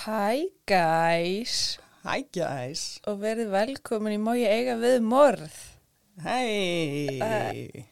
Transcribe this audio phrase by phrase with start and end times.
[0.00, 5.58] Hi guys Hi guys og verið velkomin í Má ég eiga við morð.
[6.24, 7.84] Hei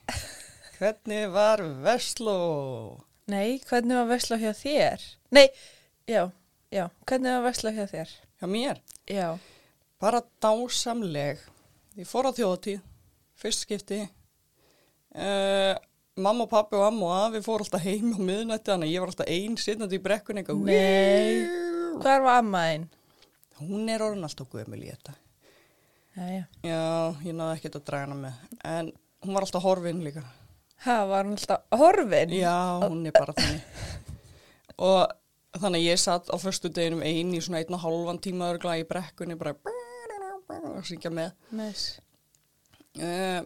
[0.79, 2.39] Hvernig var Vestló?
[3.29, 5.05] Nei, hvernig var vesla hjá þér?
[5.37, 5.51] Nei,
[6.09, 6.23] já,
[6.73, 8.16] já, hvernig var vesla hjá þér?
[8.40, 8.80] Hjá mér?
[9.04, 9.29] Já,
[10.00, 11.45] Bara dásamleg
[12.00, 12.80] Ég fór á þjóðatíð
[13.36, 15.77] Fyrst skipti uh,
[16.16, 19.12] Mamma, pappi og amma og afi fór alltaf heim á miðnætti Þannig að ég var
[19.12, 21.68] alltaf einn sittandi í brekkunni eitthvað, Nei.
[21.99, 22.89] Hvar var amma þín?
[23.59, 25.14] Hún er orðin alltaf gömul í þetta
[26.18, 26.43] Já, já.
[26.67, 26.82] Já,
[27.27, 28.93] ég náði ekkert að draga hana með En
[29.25, 30.25] hún var alltaf horfin líka
[30.86, 32.34] Ha, var hann alltaf horfin?
[32.39, 33.62] Já, hún er bara þannig.
[34.78, 38.53] Og þannig að ég satt á förstu deginum einn í svona einn og hálfan tíma
[38.53, 41.33] örgla í brekkunni bara að syngja með.
[41.58, 41.89] Næs.
[42.94, 43.42] Uh,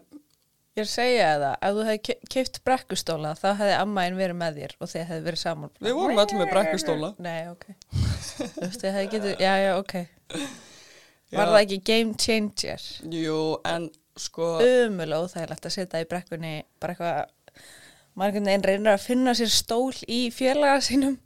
[0.73, 4.37] Ég er að segja það, ef þú hefði keift brekkustóla þá hefði amma þín verið
[4.39, 5.71] með þér og þið hefði verið saman.
[5.85, 7.09] við vorum allir með brekkustóla.
[7.21, 7.65] Nei, ok.
[7.93, 9.93] Þú veist, þið hefði getið, já, já, ok.
[10.33, 11.37] Já.
[11.37, 12.87] Var það ekki game changer?
[13.19, 13.37] Jú,
[13.69, 13.85] en
[14.17, 17.69] sko, Umulega óþægilegt að setja í brekkunni bara eitthvað,
[18.17, 21.19] einhvern veginn reynir að finna sér stól í félaga sínum.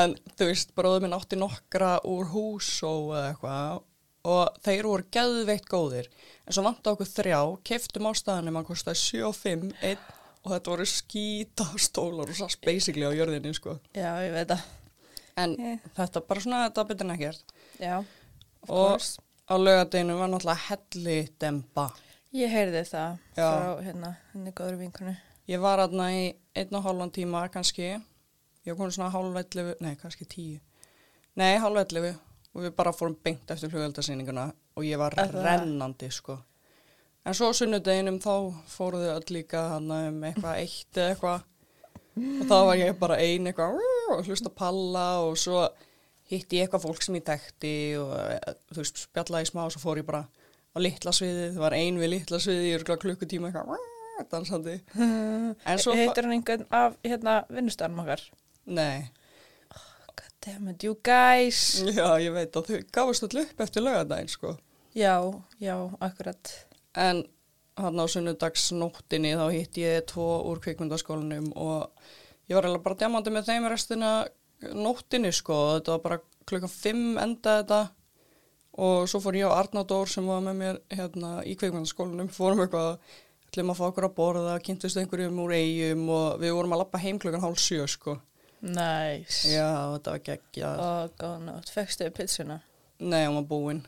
[0.00, 3.84] en þú veist, bróður minn átti nokkra úr hús og eitthvað
[4.28, 6.08] og þeir voru geðveitt góðir.
[6.46, 7.38] En svo vantu okkur þrjá,
[7.70, 10.06] keftum á staðanum, hann kostaði 7 og 5, einn
[10.44, 13.78] og þetta voru skýta stólar og sass basically á jörðinni, sko.
[13.96, 14.66] Já, ég veit það.
[15.38, 15.78] En Yeah.
[15.96, 17.52] þetta bara svona, þetta betur en ekkert.
[17.78, 17.98] Já,
[18.62, 19.18] of og course.
[19.46, 21.88] á laugadeginu var náttúrulega helli demba.
[22.34, 23.48] Ég heyrði það Já.
[23.48, 25.16] frá hérna, henni góður vinkunu.
[25.48, 26.24] Ég var aðna í
[26.58, 27.94] einn og hálfan tíma kannski.
[28.66, 30.58] Ég kom svona hálfvellifu, nei kannski tíu.
[31.38, 32.18] Nei, hálfvellifu
[32.58, 35.36] og við bara fórum beint eftir hlugveldasýninguna og ég var það?
[35.46, 36.38] rennandi sko.
[37.28, 38.32] En svo sunnudeginum þá
[38.72, 39.92] fóruðu öll líka um
[40.26, 41.46] eitthvað eitt eða eitthvað
[42.18, 43.78] og þá var ég bara ein eitthvað
[44.14, 45.66] og hlusta palla og svo
[46.28, 49.84] hitti ég eitthvað fólk sem ég dekti og eh, þú veist spjallaði smá og svo
[49.84, 53.86] fór ég bara á litla sviðið, það var ein við litla sviðið í klukkutíma eitthvað
[54.32, 54.74] dansandi.
[55.98, 58.24] Heitir hann einhvern af hérna vinnustarnum okkar?
[58.68, 59.08] Nei,
[60.48, 61.82] damn it, you guys.
[61.98, 64.54] já ég veit að þau gáðist allir upp eftir lögadaginn sko.
[64.96, 65.20] Já,
[65.60, 66.52] já, akkurat.
[66.96, 67.22] En
[67.78, 71.92] hann á sunnudagsnóttinni þá hitti ég tvo úr kvikmyndaskólanum og
[72.48, 74.12] ég var eiginlega bara djamandi með þeim restina
[74.72, 75.58] nóttinni sko.
[75.76, 77.82] Þetta var bara klukkan fimm enda þetta
[78.78, 82.96] og svo fór ég og Arnaldór sem var með mér hérna í kvikmyndaskólanum, fórum eitthvað
[83.48, 87.00] ætlum að fá okkur að borða, kynntust einhverjum úr eigum og við vorum að lappa
[87.02, 88.16] heim klukkan hálf sjö sko.
[88.62, 89.48] Nice.
[89.52, 90.80] Já, þetta var geggjað.
[90.82, 92.60] Og góð nótt, fegstu pizzuna?
[92.98, 93.84] Nei, hún var búinn.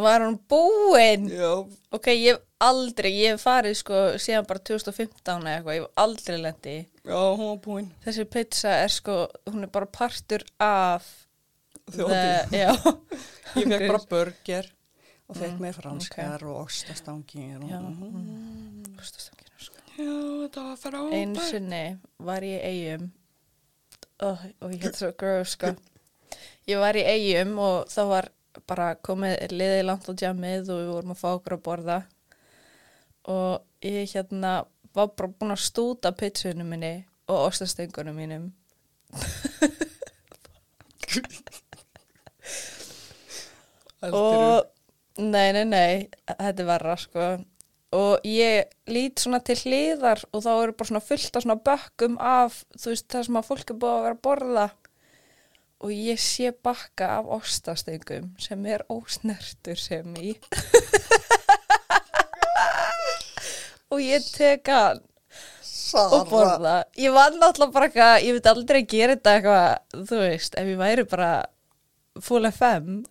[0.00, 1.28] Var hún búinn?
[1.30, 1.50] Já,
[1.92, 6.02] Ok, ég hef aldrei, ég hef farið sko síðan bara 2015 eða eitthvað, ég hef
[6.04, 6.86] aldrei lendi í.
[7.04, 7.90] já, hún var búinn.
[8.04, 9.16] Þessi pizza er sko,
[9.50, 11.06] hún er bara partur af
[11.90, 12.72] the- Já.
[13.60, 14.66] Ég fekk bara burger
[15.28, 17.56] og fekk Mm, mér franskar og ostastangir.
[17.62, 17.78] Og, Já.
[17.80, 18.96] mm.
[18.96, 19.74] Kostastangina, sko.
[19.98, 20.16] Já,
[20.46, 21.14] þetta var frábært.
[21.18, 23.10] Einu sinni var ég eigum
[24.26, 25.74] oh, og ég heit svo gross sko.
[26.68, 28.30] Ég var í eigum og þá var
[28.70, 31.98] bara komið liðið langt á djamið og við vorum að fá okkur að borða.
[33.30, 34.52] Og ég hérna
[34.96, 36.94] var bara búin að stúta pizzunum minni
[37.30, 38.50] og ostastengunum mínum.
[44.00, 44.64] Og
[45.20, 47.24] nei, nei, nei, þetta er verra sko
[47.96, 52.18] og ég lít svona til hliðar og þá eru bara svona fullt af svona bökkum
[52.22, 54.66] af, þú veist, það sem að fólk er búið að vera að borða.
[55.80, 60.34] Og ég sé bakka af ostastöngum sem er ósnertur sem í
[63.90, 65.00] og ég tek hann
[65.96, 66.84] og borða.
[67.00, 69.68] Ég var náttúrulega bara eitthvað, ég veit aldrei gera þetta eitthvað,
[70.12, 71.32] þú veist, ef ég væri bara
[72.20, 73.04] full FM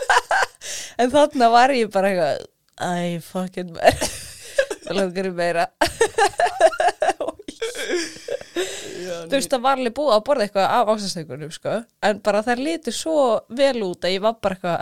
[1.02, 2.46] en þarna var ég bara eitthvað
[2.80, 3.96] æ, fucking mér
[4.84, 5.66] það langar í meira
[8.98, 11.74] Já, þú veist, það var alveg búið að borða eitthvað af ástastökunum, sko
[12.08, 14.78] en bara það lítur svo vel út að ég var bara eitthvað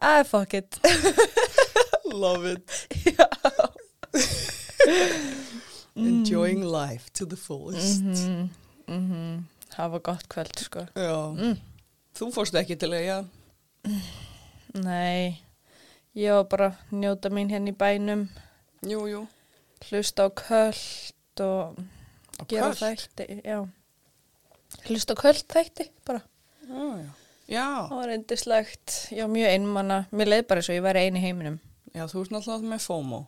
[0.00, 0.80] æ, fuck it
[2.10, 2.64] Love it.
[3.16, 3.26] já
[6.00, 8.02] Enjoying life to the fullest.
[8.02, 8.48] mm
[8.86, 9.42] -hmm.
[9.76, 11.34] það var gott kvöld, sko Já.
[11.34, 11.56] Mm.
[12.14, 13.24] Þú fórst ekki til eiga.
[14.74, 15.40] Nei,
[16.20, 18.26] ég var bara að njóta mín hérna í bænum,
[18.86, 19.22] Jú, jú.
[19.88, 21.78] hlusta á köld og
[22.40, 23.26] Á gera þætti.
[24.86, 26.22] Hlusta á köld þætti, bara.
[26.68, 27.10] Já, já.
[27.50, 29.96] Já, Það var endislegt, já, mjög einmanna.
[30.14, 31.56] Mér leið bara svo ég væri eini heiminum.
[31.94, 33.26] já, þú ert náttúrulega með FOMO.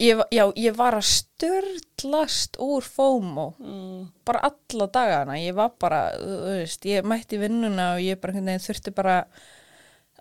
[0.00, 4.08] ég, já, ég var að störtlast úr FOMO Mm.
[4.24, 8.90] bara alla dagana, ég var bara þú veist, ég mætti vinnuna og ég bara þurfti
[8.94, 9.26] bara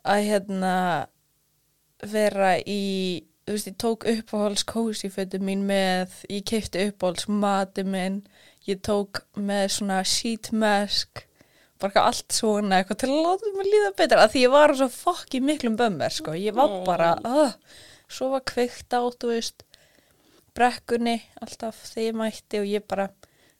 [0.06, 1.08] að hérna
[2.08, 2.84] vera í
[3.50, 8.20] þú veist, ég tók uppáhalds kósifötu mín með, ég keipti uppáhalds mati minn,
[8.70, 11.24] ég tók með svona sheet mask
[11.80, 14.88] bara allt svona eitthvað til að láta mig líða betra, að því ég var svo
[14.92, 17.54] fokki miklum bömmir, sko, ég var bara uh,
[18.12, 19.64] svo var kveikt á, þú veist
[20.58, 23.08] brekkunni alltaf þegar ég mætti og ég bara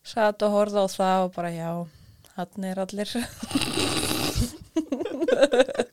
[0.06, 1.72] satt og horfði á það og bara já,
[2.36, 3.10] hann er allir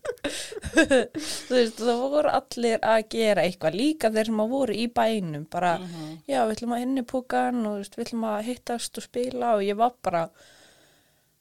[0.77, 5.47] þú veist, það voru allir að gera eitthvað líka þeir sem að voru í bænum
[5.51, 6.11] bara, Mhm.
[6.29, 9.77] já, við ætlum að inni púkan og við ætlum að hittast og spila og ég
[9.81, 10.25] var bara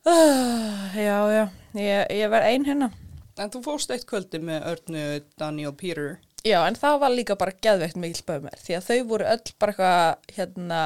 [0.05, 1.43] uh, já, já
[1.75, 2.91] ég, ég var ein hérna
[3.37, 5.01] En þú fórst eitt kvöldi með Örnu,
[5.37, 6.13] Danny og Peter.
[6.47, 9.73] Já, en það var líka bara geðveikt mikil böðmer því að þau voru öll bara
[9.73, 10.79] eitthvað hérna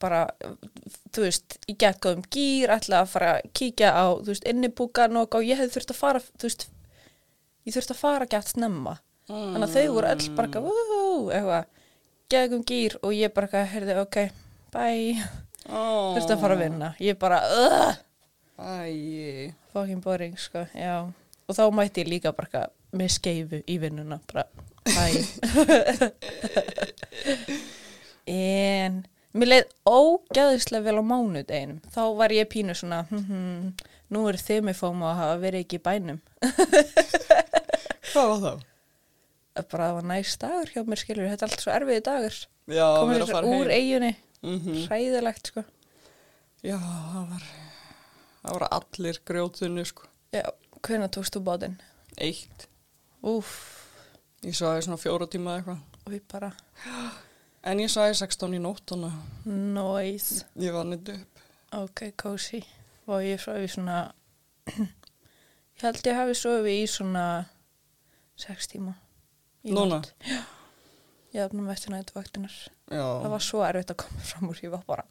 [0.00, 0.22] bara,
[1.12, 5.16] þú veist, í gett góðum gýr, ætla að fara að kíkja á, þú veist, innipúkan
[5.20, 6.64] og og ég hefði þurft að fara, þú veist,
[7.64, 8.94] ég þurft að fara gett snemma.
[9.28, 10.74] Þannig að þau voru öll bara eitthvað, "Wú",
[11.32, 11.64] eitthvað,
[12.30, 14.16] geðgum gýr og ég bara eitthvað, heyrði, ok,
[14.72, 15.14] bye,
[15.70, 16.14] Oh.
[16.14, 16.94] þurft að fara að vinna.
[17.00, 17.94] Ég bara, uh,
[19.72, 21.06] fucking boring, sko, já.
[21.48, 24.44] Og þá mætti ég líka bara eitthvað með skeifu í vinnuna, bara,
[24.84, 25.24] bye.
[28.26, 31.80] En mér leið ógæðislega vel á mánudeginum.
[31.92, 33.72] Þá var ég pínu svona, hm, hm,
[34.14, 36.18] nú eru þið með fóma að hafa verið ekki í bænum.
[38.14, 38.64] hvað var það?
[39.70, 42.38] Bara það var næst dagur hjá mér, skilur, þetta er allt svo erfiði dagur.
[42.74, 43.74] Já, Komið fara úr heim.
[43.76, 44.12] eiginni,
[44.44, 45.62] Mm hræðilegt, sko.
[46.64, 47.44] Já, það var,
[48.42, 50.08] það var allir grjótunni, sko.
[50.34, 50.42] Já,
[50.84, 51.76] hvernig tókst þú bátinn?
[52.18, 52.66] Eitt.
[53.24, 53.54] Úff,
[54.44, 55.78] Ég svaði svona fjóra tíma eða eitthvað.
[56.06, 56.50] og ég bara,
[57.64, 59.12] En ég svaði 16 í nóttuna.
[59.46, 60.44] noise.
[60.60, 61.38] Ég var nýtt upp.
[61.72, 62.60] Ok, cozy.
[63.06, 64.12] Og ég sofi svona,
[64.76, 67.24] ég held ég hafi sofið í svona
[68.36, 68.94] sex tíma.
[69.64, 70.02] í Núna?
[70.26, 70.42] Já.
[71.34, 72.54] Ég hafði með eftir nættvaktinar.
[72.94, 75.04] Já, Það var svo erfitt að koma fram úr, ég var bara,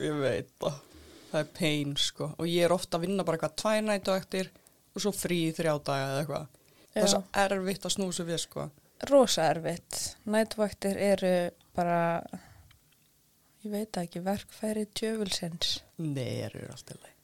[0.00, 0.78] ég veit það.
[1.32, 2.28] Það er pain, sko.
[2.38, 4.50] Og ég er ofta að vinna bara eitthvað tvær nættu eftir
[4.94, 6.46] og svo frí þrjá daga eða eitthvað.
[6.92, 8.70] Það er svo erfitt að snúsa við, sko.
[9.10, 10.00] rosa erfitt.
[10.30, 11.34] Nættvaktir eru
[11.74, 12.22] bara,
[13.64, 15.80] ég veit ekki, verkfæri djöfulsins.
[15.98, 17.16] Nei, eru alltaf leið.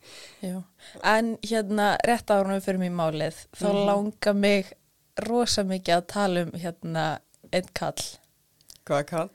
[0.43, 0.63] Já.
[1.05, 3.87] En hérna, rétt árunum fyrir mig málið, þá Mhm.
[3.87, 4.73] langar mig
[5.27, 7.05] rosa mikið að tala um hérna
[7.53, 8.03] einn kall.
[8.87, 9.31] Hvað er kall?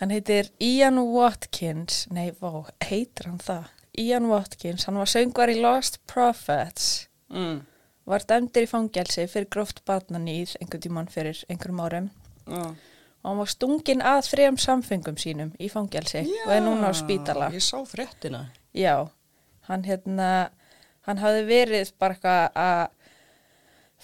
[0.00, 3.70] Hann heitir Ian Watkins, nei, vá, heitir hann það?
[3.98, 7.62] Ian Watkins, hann var söngvar í Lost Prophets, Mm.
[8.06, 12.10] var dæmdur í fangelsi fyrir gróft barnanýð einhvern tímann fyrir einhverjum árum
[12.46, 12.60] Já.
[12.68, 17.48] og hann var stungin að þrejum samfengum sínum í fangelsi og er núna á spítala.
[17.50, 18.44] Ég sá fréttina.
[18.74, 19.08] Já,
[19.66, 20.50] hann hérna,
[21.02, 22.88] hann hafði verið bara að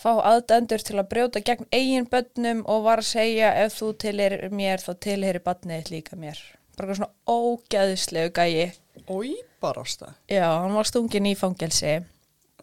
[0.02, 4.50] fá aðdændur til að brjóta gegn eigin börnum og var að segja ef þú tilherir
[4.54, 6.38] mér þá tilherir þitt líka mér.
[6.76, 8.72] Bara svona ógæðislegu gæi.
[9.08, 10.14] Ói, barasta.
[10.28, 12.00] Já, hann var stungin í fangelsi.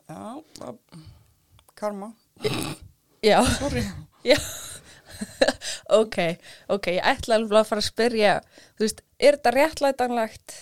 [0.10, 0.80] Já, það-
[1.76, 2.14] karma.
[3.24, 3.40] Já,
[4.24, 4.38] já.
[6.00, 6.18] ok,
[6.70, 8.34] ok, ég ætla alveg að fara að spyrja,
[8.78, 10.56] þú veist, er þetta réttlætanlegt?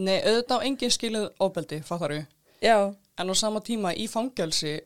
[0.00, 2.26] Nei, auðvitað á engin skilið ofbeldi, fattar við.
[2.64, 4.78] Já, En á sama tíma í fangelsi,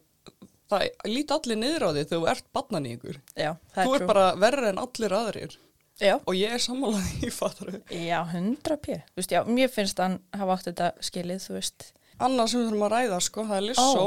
[0.72, 3.18] það líti allir niður á því þegar þú ert bannan í ykkur.
[3.36, 4.08] já, það Þú er trú.
[4.12, 5.56] bara verri en allir aðrir.
[6.02, 7.92] Já, Og ég er sammálað í, fattar við.
[8.08, 8.96] já, 100 p.
[9.14, 11.88] Þú veist, já, mér finnst hann hafa átt þetta skilið, þú veist.
[12.18, 14.02] Annað sem við þurfum að ræða, sko, það er Lissó.
[14.02, 14.06] Ó.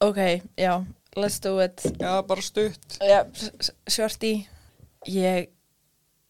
[0.00, 0.20] Ok,
[0.56, 0.84] já,
[1.16, 1.82] let's do it.
[2.00, 2.96] Já, bara stutt.
[3.02, 3.24] Já,
[3.90, 4.30] Sjorti,
[5.10, 5.50] ég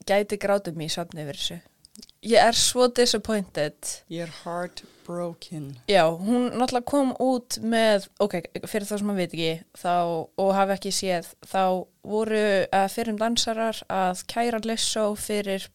[0.08, 1.58] gæti grátið mér í svefni yfir þessu.
[2.26, 3.76] Ég er svo disappointed.
[4.12, 4.32] Ég er
[5.10, 5.66] heartbroken.
[5.88, 8.34] Já, hún náttúrulega kom út með, ok,
[8.66, 9.50] fyrir það sem maður veit ekki,
[9.80, 9.92] þá,
[10.38, 11.62] og hafi ekki séð, þá
[12.06, 15.66] voru uh, fyrir dansarar að kæra Lissó fyrir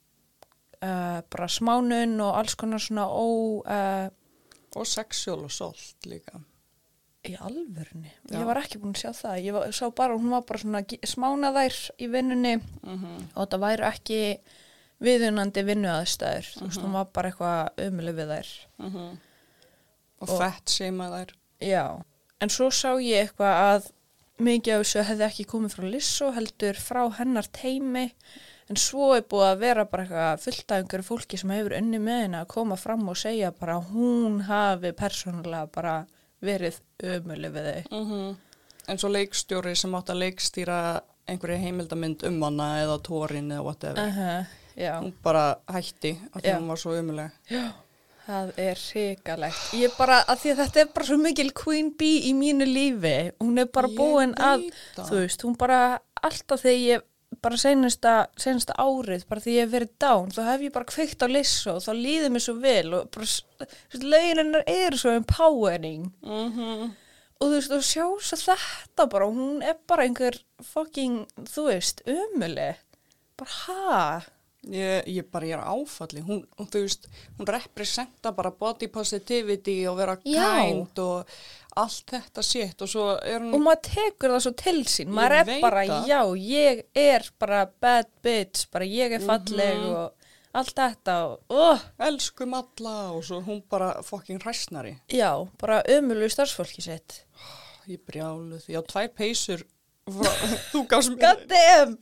[0.82, 3.26] uh, bara smánun og alls konar svona ó,
[3.66, 4.10] uh,
[4.76, 6.42] Og sexual assault líka.
[7.26, 8.12] í alvörunni.
[8.30, 8.36] Já.
[8.38, 9.38] Ég var ekki búin að sjá það.
[9.48, 12.52] Ég var, sá bara, hún var bara svona gi- smána þær í vinnunni
[12.84, 14.20] Mm og það væri ekki
[15.02, 16.52] viðunandi vinnuaðstæður.
[16.60, 18.52] Þú veist, hún var bara eitthvað umlega við þær.
[20.22, 21.34] Og, Og- fett seima þær.
[21.62, 22.02] Já,
[22.42, 23.92] en svo sá ég eitthvað að
[24.40, 28.10] mikið af þessu hefði ekki komið frá Lissó heldur frá hennar teimi
[28.70, 32.00] en svo er búið að vera bara eitthvað fullt af einhverju fólki sem hefur unni
[32.02, 35.96] með henni að koma fram og segja bara að hún hafi persónulega bara
[36.42, 38.02] verið ömuleg við þau.
[38.02, 38.36] Mm
[38.88, 43.98] En svo leikstjóri sem átt að leikstýra einhverju heimildamynd um hana eða tórin eða whatever.
[43.98, 44.46] uh
[44.78, 46.60] já, Hún bara hætti af því Já.
[46.60, 47.32] hún var svo umuleg.
[48.26, 49.66] Það er hrikalegt.
[49.78, 53.18] Ég bara, að því að þetta er bara svo mikil queen bee í mínu lífi.
[53.44, 55.82] Hún er bara búin að þú veist, hún bara
[56.26, 57.06] alltaf þegar ég
[57.44, 61.26] bara senasta, senasta árið bara því ég hef verið dán, þá hef ég bara kveikt
[61.26, 63.68] á lissa og þá líður mér svo vel og bara,
[64.02, 66.08] lögin hennar eru svo empowering.
[66.24, 66.94] Mm -hmm.
[67.40, 72.02] og þú veist, og sjá svo þetta bara, hún er bara einhver fucking, þú veist,
[72.08, 72.76] ömuleg
[73.38, 74.22] bara ha
[74.66, 77.04] Ég, ég bara, ég er áfalli, hún, hún, þú veist,
[77.38, 80.48] hún representa bara body positivity og vera Já.
[80.66, 81.28] kind og
[81.78, 85.36] allt þetta shit og svo er hún, og maður tekur það svo til sín maður
[85.44, 86.08] er bara, það.
[86.10, 89.94] já, ég er bara bad bitch, bara ég er falleg Mhm.
[89.94, 90.12] og
[90.56, 94.98] allt þetta og, oh, elskum alla og svo hún bara fucking hræsnari.
[95.10, 97.22] já, bara ömulegu starfsfólki sitt
[97.88, 99.62] Ég brjáluð, ég á tvær peysur
[100.10, 101.96] þú gafst mér God damn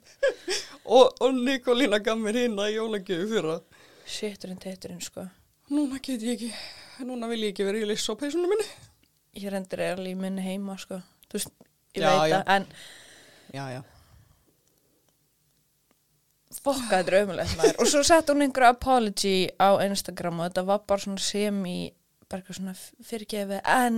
[0.83, 3.57] og, og Nikolína gaf mér hérna í jólagjöfu fyrra.
[4.05, 5.23] Sitturinn, tetturinn, sko
[5.71, 6.49] Núna get ég ekki,
[7.07, 8.65] núna vil ég ekki vera í liss á peysunum minni.
[9.39, 10.99] ég rendur er alveg í minni heima, sko
[11.31, 11.53] þú veist,
[11.95, 12.67] ég Já, veit það, en
[13.55, 13.81] Já, já.
[16.63, 20.63] fokka þetta er ömulegt maður og svo sett hún einhver apology á Instagram og þetta
[20.67, 21.77] var bara svona semi
[22.33, 22.73] bara eitthvað svona
[23.05, 23.97] fyrirgefi en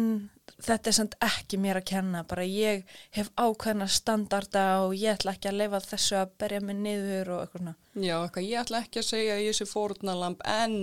[0.60, 2.84] þetta er samt ekki mér að kenna bara ég
[3.16, 7.46] hef ákveðna standarda og ég ætla ekki að leifa þessu að berja mig niður og
[7.46, 7.76] eitthvað svona.
[7.96, 10.76] Já, eitthvað, ég ætla ekki að segja að ég sé fórnalamb en,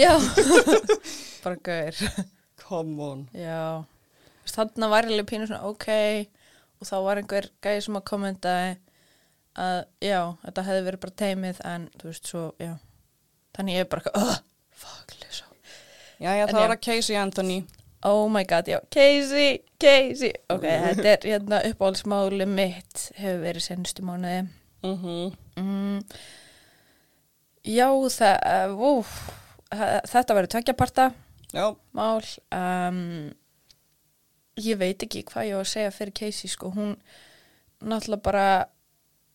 [0.00, 0.12] já,
[1.44, 2.16] bara gauður
[2.64, 3.26] come on.
[3.36, 3.84] já,
[4.54, 5.88] þannig var ég alveg pínu svona ok
[6.80, 8.74] og þá var einhver gæði sem að kommentaði
[9.56, 12.74] að já, þetta hefði verið bara teimið en þú veist svo, já.
[13.56, 14.40] Þannig ég er bara eitthvað, oh,
[14.76, 15.45] fuck, lesa
[16.22, 17.58] Já, já, það var að Casey Anthony.
[18.06, 20.32] Oh my god, já, Casey, Casey.
[20.52, 24.46] Ok, þetta er hérna uppáhaldsmáli mitt hefur verið senstu mánuði.
[24.86, 26.02] Mm mm,
[27.66, 29.16] Já, það uh,
[29.74, 31.10] uh, þetta verður tveggjaparta
[31.96, 32.22] mál.
[32.54, 33.32] Um,
[34.56, 36.94] Ég veit ekki hvað ég á að segja fyrir Casey sko, hún
[37.84, 38.46] náttúrulega bara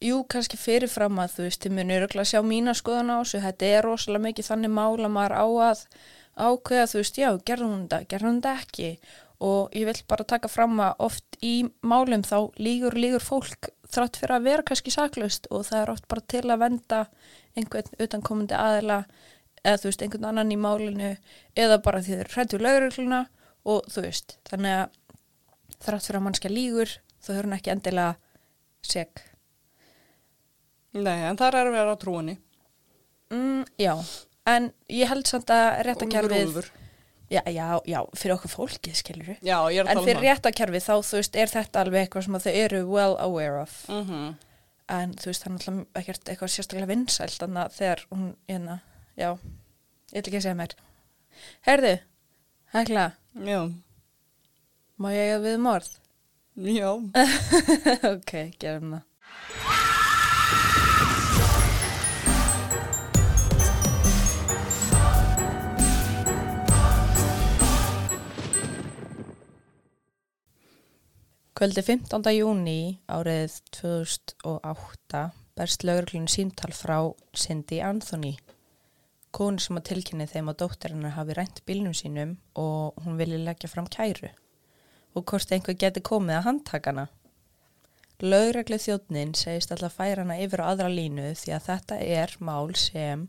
[0.01, 3.67] Jú, kannski fyrirfram að þú veist, þið munir örugglega sjá mína skoðan á þessu, þetta
[3.69, 5.83] er rosalega mikið þannig mál að maður á að
[6.38, 8.91] ákveða, þú veist, já, gerðum hún þetta, gerðum hún þetta ekki?
[9.41, 14.19] Og ég vil bara taka fram að oft í málum þá lígur, lígur fólk þrátt
[14.21, 17.00] fyrir að vera kannski saklaust og það er oft bara til að venda
[17.57, 19.00] einhvern utankomandi aðila
[19.65, 21.11] eða þú veist, einhvern annan í málinu
[21.57, 23.25] eða bara því eru hrættu lögregluna
[23.69, 25.00] og þú veist, þannig að
[25.81, 28.15] þrátt fyrir að mannskja lígur þá höfum ekki endilega
[28.85, 29.21] seg
[30.97, 32.38] nei, en það er að vera á trúinni.
[33.31, 33.93] mm, Já,
[34.50, 36.71] en ég held samt að réttakerfið
[37.31, 41.19] já, já, já, fyrir okkur fólkið skilur Já, að en um fyrir réttakerfið þá þú
[41.19, 43.75] veist er þetta alveg eitthvað sem að þau eru well aware of.
[43.89, 44.33] Mm -hmm.
[44.98, 48.79] en þú veist það er náttúrulega ekkert eitthvað sérstaklega vinsælt þannig að þegar hún hérna,
[49.15, 49.29] já,
[50.12, 50.75] ég ætla ekki að segja mér.
[51.62, 52.00] Herðu,
[52.74, 53.12] Hekla.
[53.33, 53.62] Já,
[54.98, 55.91] má ég eiga við morð?
[56.55, 56.89] já.
[58.13, 59.11] ok, gerum það
[71.62, 72.25] Kvöldi 15.
[72.34, 75.20] júni árið 2008
[75.53, 76.96] berst lögreglun síntal frá
[77.38, 78.32] Cindy Anthony
[79.30, 83.70] konu sem að tilkynni þeim að dóttirinnar hafi rænt bílnum sínum og hún vilji leggja
[83.70, 84.32] fram kæru
[85.13, 87.03] og hvort einhver geti komið að handtakana.
[88.25, 92.74] Lögreglu þjóðnin segist alltaf færa hana yfir á aðra línu því að þetta er mál
[92.74, 93.27] sem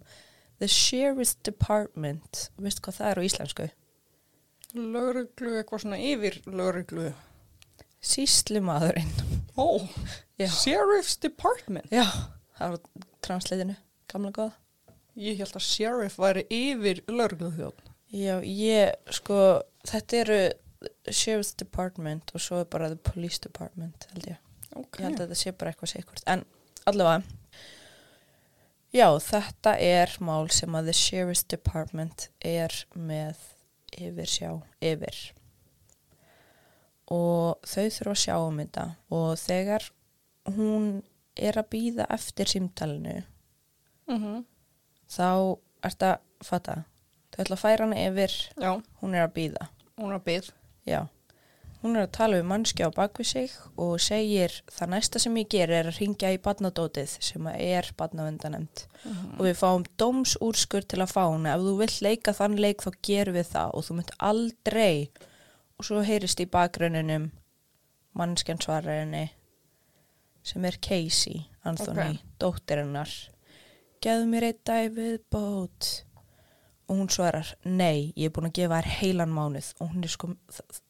[0.56, 3.68] The Sheriff's Department, veist hvað það er á íslensku?
[4.72, 7.12] Lögreglu, eitthvað svona yfir lögreglu.
[8.02, 9.12] Síslumadurinn.
[9.56, 9.78] Ó,
[10.40, 10.48] Já.
[10.50, 11.86] Sheriff's Department.
[11.92, 12.06] Já,
[12.58, 13.76] það var transleitinu,
[14.10, 14.54] gamla góða.
[15.20, 17.90] Ég held að Sheriff væri yfir lögreglu þjóðn.
[18.12, 19.36] Já, ég, sko,
[19.88, 20.40] þetta eru
[21.12, 24.40] Sheriff's Department og svo er bara The Police Department, held ég.
[24.72, 26.24] Ég held að þetta sé bara eitthvað sikkurt.
[26.32, 26.44] En
[26.88, 27.22] allavega,
[28.96, 33.46] já, þetta er mál sem að The Sheriff's Department er með
[33.92, 35.22] yfir sjá yfir.
[37.10, 38.84] Og þau þurfa að sjá um þetta.
[39.10, 39.88] Og þegar
[40.56, 40.86] hún
[41.36, 43.22] er að býða eftir símtalinu
[44.10, 44.42] Mm
[45.12, 45.26] þá
[45.84, 46.10] er þetta,
[46.44, 46.74] fatta,
[47.34, 48.70] þau ætla að færa hana yfir, Já,
[49.02, 49.66] hún er að býða.
[49.98, 50.48] hún er að byggð.
[50.88, 51.00] Já,
[51.82, 55.48] hún er að tala við mannskja á bakvið sig og segir það næsta sem ég
[55.52, 58.86] ger er að ringja í badnadótið sem er badnavendanemt
[59.38, 61.54] og við fáum dómsúrskur til að fá hana.
[61.58, 63.70] Ef þú vill leika þann leik þá gerum við það.
[63.76, 65.10] Og þú mynd aldrei
[65.78, 67.30] og svo heyrist í bakgrunninum
[68.18, 69.30] mannskjan svarar henni
[70.42, 72.24] sem er Casey Anthony, Ok.
[72.42, 73.10] dóttir hennar
[74.02, 75.90] gefðu mér eitt dæfið bót
[76.88, 80.08] og hún svarar nei, ég er búin að gefa þær heilan mánuð og hún er,
[80.12, 80.32] sko,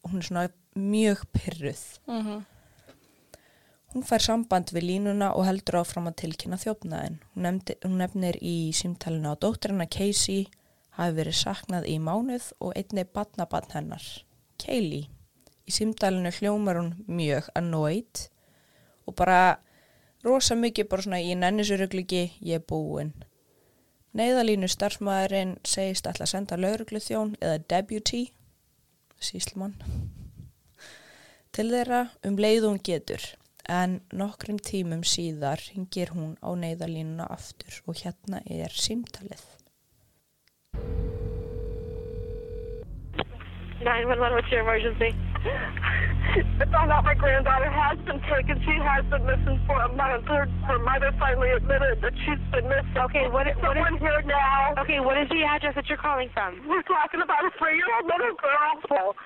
[0.09, 2.47] hún er svona mjög pyrruð Mhm.
[3.93, 7.19] Hún fær samband við línuna og heldur áfram að tilkynna þjófnaðin.
[7.35, 10.47] Hún, nefndi, hún nefnir í símtalinu á dótturina Casey
[10.97, 14.01] hafi verið saknað í mánuð og einni badnabann hennar,
[14.63, 15.11] Kaylee.
[15.69, 18.27] Í símtalinu hljómar hún mjög annoyed
[19.07, 19.59] og bara
[20.25, 23.13] rosa mikið bara svona í nennisuruglugi ég er búinn.
[24.13, 28.27] Neiðalínu starfsmæðurinn segist ætla að senda lauruglu þjón eða deputy,
[29.17, 29.79] síslumann,
[31.57, 33.25] til þeirra um leið hún getur.
[33.71, 39.45] En nokkrum tímum síðar ringir hún á neyðalínuna aftur og hérna er símtalið.
[43.85, 45.11] 911, what's your emergency?
[45.43, 48.63] I found out my granddaughter has been taken.
[48.63, 50.25] She has been missing for a month.
[50.27, 52.97] Her, her mother finally admitted that she's been missing.
[52.97, 54.75] Okay, what- what is- Someone here now.
[54.79, 56.63] Okay, what is the address that you're calling from?
[56.67, 59.17] We're talking about a three-year-old little girl.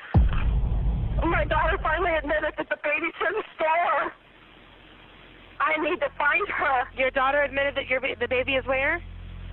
[1.23, 4.13] Oh, my daughter finally admitted that the baby's in the store.
[5.61, 6.89] I need to find her.
[6.97, 9.03] Your daughter admitted that your the baby is where?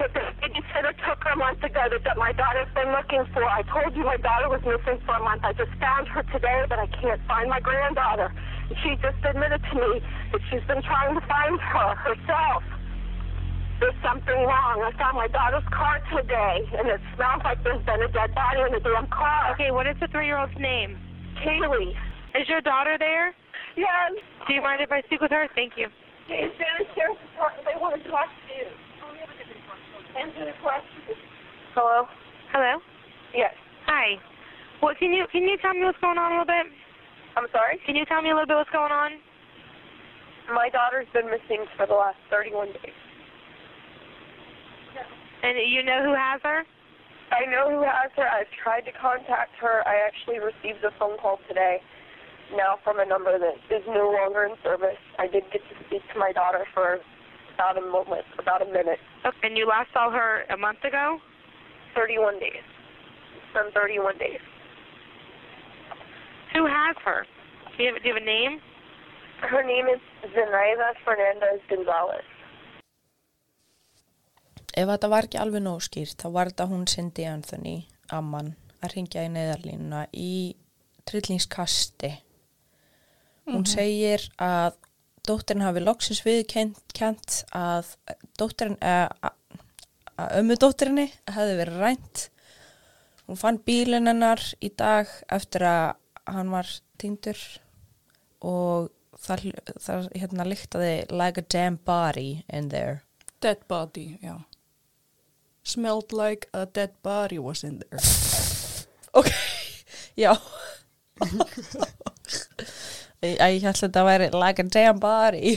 [0.03, 3.47] But the babysitter took her a month ago that, that my daughter's been looking for.
[3.47, 5.47] I told you my daughter was missing for a month.
[5.47, 8.27] I just found her today, but I can't find my granddaughter.
[8.67, 10.03] And She just admitted to me
[10.35, 12.67] that she's been trying to find her herself.
[13.79, 14.83] There's something wrong.
[14.83, 18.59] I found my daughter's car today, and it smells like there's been a dead body
[18.59, 19.55] in the damn car.
[19.55, 20.99] Okay, what is the three-year-old's name?
[21.47, 21.95] Kaylee.
[22.35, 23.31] Is your daughter there?
[23.79, 24.19] Yes.
[24.47, 25.47] Do you mind if I speak with her?
[25.55, 25.87] Thank you.
[26.27, 27.15] Hey, downstairs.
[27.63, 28.67] They want to talk to you.
[30.13, 31.17] Answer the question.
[31.73, 32.05] Hello?
[32.51, 32.77] Hello.
[33.33, 33.53] Yes.
[33.87, 34.21] Hi.
[34.79, 36.69] What can you can you tell me what's going on a little bit?
[37.35, 37.79] I'm sorry?
[37.85, 39.17] Can you tell me a little bit what's going on?
[40.53, 42.99] My daughter's been missing for the last 31 days.
[45.41, 46.63] And you know who has her?
[47.31, 48.27] I know who has her.
[48.27, 49.81] I've tried to contact her.
[49.87, 51.81] I actually received a phone call today
[52.55, 54.99] now from a number that is no longer in service.
[55.17, 56.99] I did get to speak to my daughter for
[57.53, 58.99] about a moment, about a minute.
[59.25, 59.47] Okay.
[59.47, 61.19] And you last saw her a month ago?
[61.95, 62.65] 31 days.
[63.37, 64.39] It's been 31 days.
[66.53, 67.25] Who has her?
[67.77, 68.59] Do you have, do you have a name?
[69.41, 69.99] Her name is
[70.33, 72.23] Zenaida Fernandez Gonzalez.
[74.73, 77.75] Ef þetta var ekki alveg nóg skýrt, þá var þetta hún Cindy Anthony,
[78.09, 80.55] amman, að ringja í neyðarlínuna í
[81.05, 82.09] trillingskasti.
[83.51, 84.79] Hún segir að
[85.27, 87.93] dóttirinn hafi loksins viðkent að
[88.39, 89.07] dóttirinn, eh,
[90.19, 92.25] að ömmu dóttirinni hefði verið rænt.
[93.27, 95.95] Hún fann bílinn hennar í dag eftir að
[96.27, 96.67] hann var
[96.99, 97.39] týndur
[98.43, 103.01] og það, það hérna líktaði like a damn body in there.
[103.39, 104.43] Dead body, já.
[105.63, 108.03] Smelled like a dead body was in there.
[109.13, 109.29] Ok,
[110.17, 110.33] já.
[113.23, 115.53] Ég ég held að þetta væri like a damn body.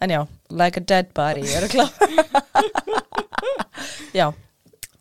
[0.00, 1.92] En já, like a dead body, er það klár?
[4.18, 4.26] já,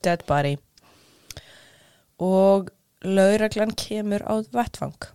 [0.03, 0.57] dead body.
[2.19, 2.71] Og
[3.03, 5.07] lauraglan kemur á vettfang.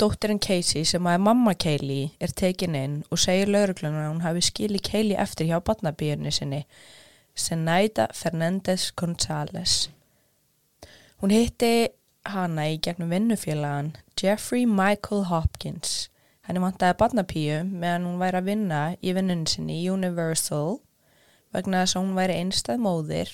[0.00, 4.42] Dóttirinn Casey sem að mamma Kaylee er tekin inn og segir lauruglan að hún hafi
[4.48, 6.64] skilið Kaylee eftir hjá barnabíunni sinni
[7.38, 9.90] Zenaida Fernandez González.
[11.22, 11.92] Hún hitti
[12.26, 16.08] hana í gegnum vinnufélagan Jeffrey Michael Hopkins.
[16.44, 20.78] Henni vantaði barnapíu meðan hún væri að vinna í vinnunni sinni Universal
[21.54, 23.32] vegna þess að hún væri einstæð móðir.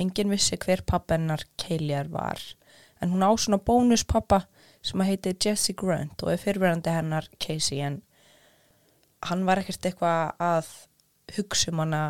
[0.00, 2.40] Engin vissi hver pappennar Keiljar var.
[3.00, 4.44] En hún á svona bónuspappa
[4.82, 8.00] sem að heiti Jesse Grant og er fyrirverandi hennar Casey en
[9.28, 10.70] hann var ekkert eitthvað að
[11.36, 12.02] hugsa um hana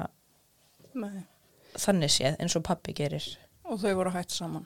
[0.95, 1.25] Nei.
[1.77, 3.27] þannig séð eins og pappi gerir.
[3.67, 4.65] Og þau voru hætt saman.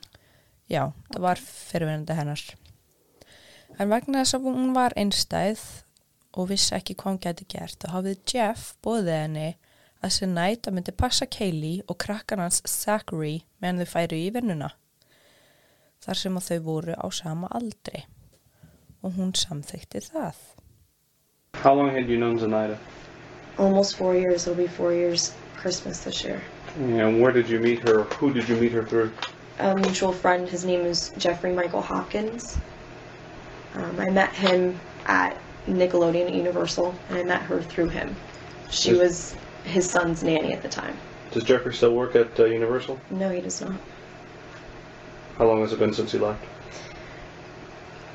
[0.71, 2.45] Já, það var fyrirverandi hennar.
[3.79, 5.63] En vegna þess að hún var einstæð
[6.35, 9.47] og vissi ekki hvað hún geti gert, þá hafið Jeff bóðið henni
[10.03, 14.33] að sér nætt að myndi passa Kaylee og krakkan hans Zachary meðan þau færu í
[14.35, 14.73] vinnuna.
[16.05, 18.03] Þar sem að þau voru á sama aldri.
[19.01, 20.35] Og hún samþykti það.
[21.63, 22.77] How long had you known Zenaida?
[23.57, 24.47] almost four years.
[24.47, 26.41] It'll be four years Christmas this year.
[26.77, 28.03] And where did you meet her?
[28.19, 29.11] Who did you meet her through?
[29.59, 32.57] A mutual friend, his name is Jeffrey Michael Hopkins.
[33.75, 38.15] Um, I met him at Nickelodeon Universal, and I met her through him.
[38.69, 40.97] She was his son's nanny at the time.
[41.31, 42.99] Does Jeffrey still work at uh, Universal?
[43.09, 43.79] No, he does not.
[45.37, 46.43] How long has it been since he left?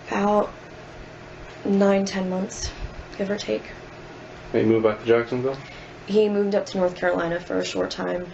[0.08, 0.50] About
[1.64, 2.70] nine, ten months,
[3.18, 3.64] give or take.
[4.52, 5.56] He moved back to Jacksonville?
[6.06, 8.26] He moved up to North Carolina for a short time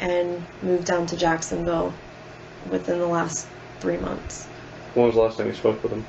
[0.00, 1.94] and moved down to Jacksonville
[2.68, 3.46] within the last
[3.80, 4.46] three months,
[4.94, 6.04] When was the last time you spoke with him?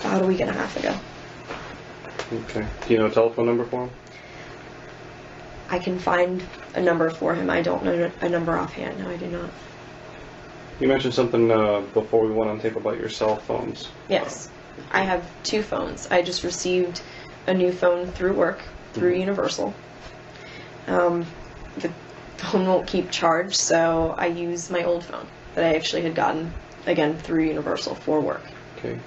[0.00, 0.98] About a week and a half ago.
[2.32, 2.66] Okay.
[2.86, 3.90] Do you know a telephone number for him?
[5.68, 6.42] I can find
[6.74, 7.48] a number for him.
[7.48, 8.98] I don't know a number offhand.
[8.98, 9.50] No, I do not.
[10.80, 13.88] You mentioned something uh, before we went on tape about your cell phones.
[14.08, 14.50] Yes,
[14.90, 16.08] I have two phones.
[16.10, 17.02] I just received
[17.46, 19.74] a new phone through work, through Universal.
[20.88, 21.24] Um,
[21.76, 21.90] the
[22.36, 26.52] phone won't keep charged, so I use my old phone that I actually had gotten,
[26.86, 28.42] again, through Universal for work.
[28.78, 28.98] Okay.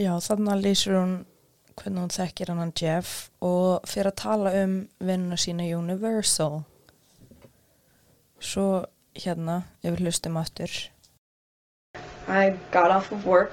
[0.00, 1.10] Já, þannig að lýsir hún
[1.76, 3.10] hvernig hún þekkir hann Jeff
[3.44, 6.62] og fyrir að tala um vinnuna sína Universal.
[8.40, 10.72] Svo hérna, ef við hlustum aftur.
[12.28, 13.52] I got off of work,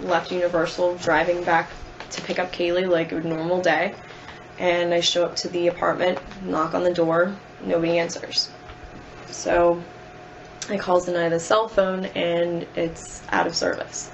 [0.00, 1.70] left Universal, driving back
[2.10, 3.94] to pick up Kaylee like a normal day,
[4.58, 7.32] and I show up to the apartment, knock on the door,
[7.64, 8.50] nobody answers.
[9.30, 9.80] So
[10.68, 14.10] I call Zenaida's cell phone, and it's out of service.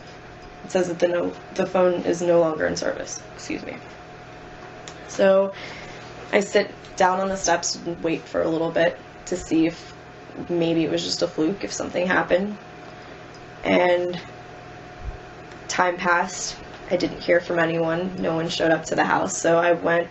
[0.64, 3.22] It says that the no the phone is no longer in service.
[3.34, 3.76] Excuse me.
[5.08, 5.52] So
[6.32, 9.94] I sit down on the steps and wait for a little bit to see if
[10.48, 12.56] maybe it was just a fluke, if something happened
[13.64, 14.20] and
[15.68, 16.56] time passed.
[16.90, 18.20] I didn't hear from anyone.
[18.20, 20.08] No one showed up to the house, so I went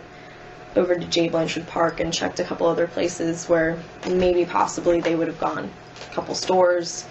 [0.76, 1.30] over to J.
[1.30, 5.70] Blanchard Park and checked a couple other places where maybe possibly they would have gone.
[6.10, 7.06] A couple stores,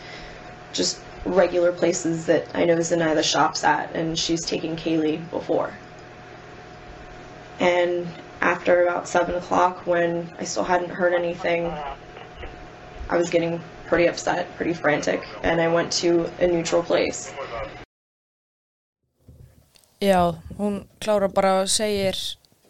[0.72, 5.72] just regular places that I know Zenaida shops at, and she's taken Kaylee before.
[7.58, 8.06] And
[8.40, 11.72] after about 7 o'clock, when I still hadn't heard anything,
[13.10, 17.34] I was getting pretty upset, pretty frantic, and I went to a neutral place.
[20.00, 22.16] Já, hún klára bara og segir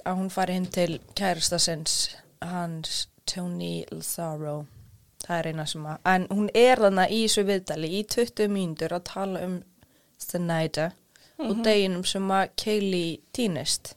[0.05, 4.67] að hún fari hinn til kærasta sinns, hans Tony Ltharo.
[5.31, 8.97] Það er eina sem að, en hún er þarna í þessu viðdali í 20 mínútur
[8.97, 9.53] að tala um
[10.19, 10.89] Zenaida
[11.39, 13.93] og deginum sem að Kaylee týnist.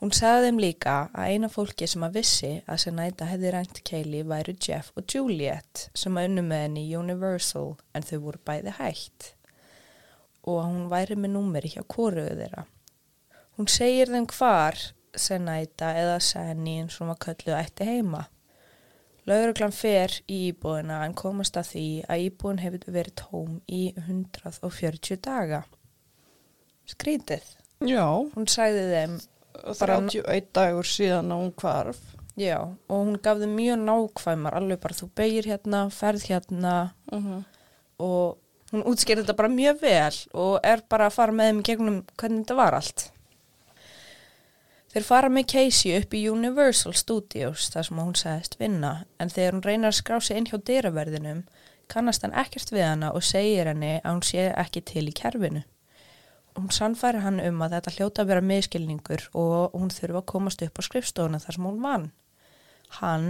[0.00, 4.24] Hún sagði þeim líka að eina fólki sem að vissi að Zenaida hefði rænt Kaylee
[4.32, 9.34] væru Jeff og Juliet sem að unnu með henni Universal en þau voru bæði hægt
[10.48, 12.64] og að hún væri með númeri hjá koruðu þeirra.
[13.60, 14.80] Hún segir þeim hvar
[15.12, 18.24] Zenaida eða Senni eins og hún var kölluð ætti heima.
[19.28, 25.20] Lauruglan fer í íbúðina en komast að því að íbúðin hefur verið tóm í 140
[25.26, 25.64] daga.
[26.90, 27.44] Skrítið.
[27.86, 28.04] Já,
[28.34, 29.18] Hún sagði þeim,
[29.78, 32.00] Bara- 31 dagur síðan að hún hvarf.
[32.36, 32.56] já,
[32.88, 36.74] og hún gaf þeim mjög nákvæmar, alveg bara þú beigir hérna, ferð hérna
[37.98, 38.38] og
[38.72, 41.98] hún útskýrði þetta bara mjög vel og er bara að fara með þeim í gegnum
[42.16, 43.10] hvernig þetta var allt.
[44.90, 48.88] Þeir fara með Casey upp í Universal Studios þar sem hún sagðist vinna
[49.22, 51.44] en þegar hún reynir að skrá sig inn hjá dyraverðinum
[51.90, 55.62] kannast hann ekkert við hana og segir henni að hún sé ekki til í kerfinu.
[56.58, 60.66] Hún sannfæri hann um að þetta hljóta að vera miskilningur og hún þurfa að komast
[60.66, 62.10] upp á skrifstofuna þar sem hún vann.
[62.98, 63.28] Hann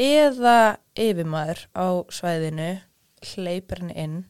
[0.00, 0.58] eða
[0.96, 2.72] yfirmaður á svæðinu
[3.34, 4.20] hleypir henni inn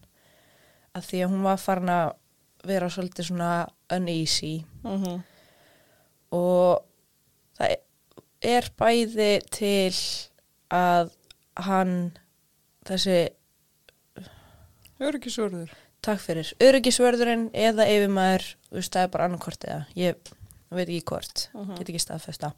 [0.98, 2.16] að því að hún var farin að
[2.66, 3.52] vera svolítið svona
[3.94, 5.22] uneasy Mm
[6.34, 6.82] og
[7.58, 7.76] það
[8.50, 9.92] er bæði til
[10.72, 11.12] að
[11.66, 11.94] hann
[12.88, 13.18] þessi,
[15.00, 15.72] Öryggisvörður.
[16.04, 16.52] takk fyrir.
[16.62, 17.86] Öryggisvörðurinn eða
[18.70, 19.84] veist, það er bara annarkort eða.
[19.98, 20.32] Ég
[20.70, 22.54] veit ekki hvort, get ekki staðfesta.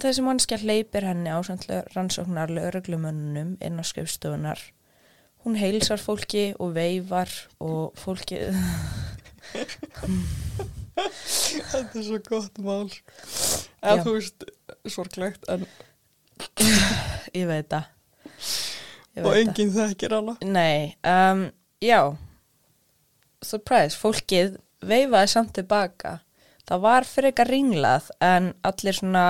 [0.00, 1.38] Þessi mannskja hleypir henni á
[1.92, 4.62] rannsóknar lögreglumönnum inn á skrifstofunar
[5.44, 8.38] hún heilsar fólki og veifar og fólki
[11.08, 12.90] Þetta er svo gott mál.
[13.80, 14.02] Já.
[14.04, 14.44] þú veist,
[14.92, 15.64] sorglegt, en
[17.36, 17.88] ég veit það
[19.18, 20.36] og enginn þekkir hana.
[20.46, 21.46] Nei, um,
[21.82, 22.00] já,
[23.44, 26.20] surprise, fólkið veifaði samt tilbaka.
[26.68, 29.24] Það var frekar ringlað en allir svona,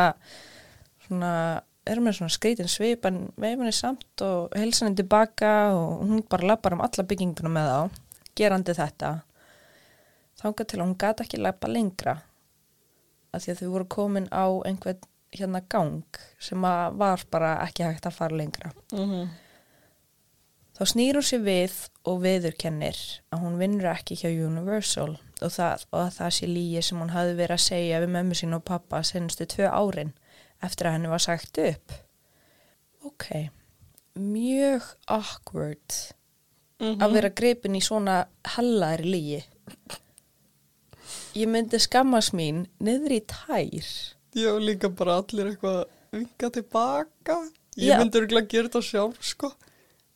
[1.06, 1.32] svona,
[1.88, 6.52] erum með svona skrítin svip en veifaði samt og heilsa henni tilbaka og hún bara
[6.52, 8.02] lappar um alla bygginguna með þá,
[8.36, 9.14] gerandi þetta.
[10.40, 12.16] Þangað til að hún gata ekki lappa lengra
[13.30, 17.86] af því að þau voru komin á einhvern hérna gang sem að var bara ekki
[17.86, 18.72] hægt að fara lengra.
[18.92, 19.28] Mm
[20.80, 21.72] Þá snýr hún sér við
[22.08, 22.98] og viðurkennir
[23.28, 27.12] að hún vinnur ekki hjá Universal og það, og að það sé lígi sem hún
[27.12, 30.14] hafi verið að segja við mömmu sín og pappa senstu tvö árin
[30.64, 31.92] eftir að henni var sagt upp.
[33.04, 33.26] Ok,
[34.16, 35.98] mjög awkward
[36.80, 38.22] að vera gripin í svona
[38.56, 39.42] hallaðri lígi.
[41.34, 43.88] Ég myndi skammast mín niður í tær.
[44.34, 47.36] Já, líka bara allir eitthvað vinga tilbaka.
[47.78, 47.98] Ég Já.
[48.00, 49.52] myndi örgulega gera þetta sjálf, sko.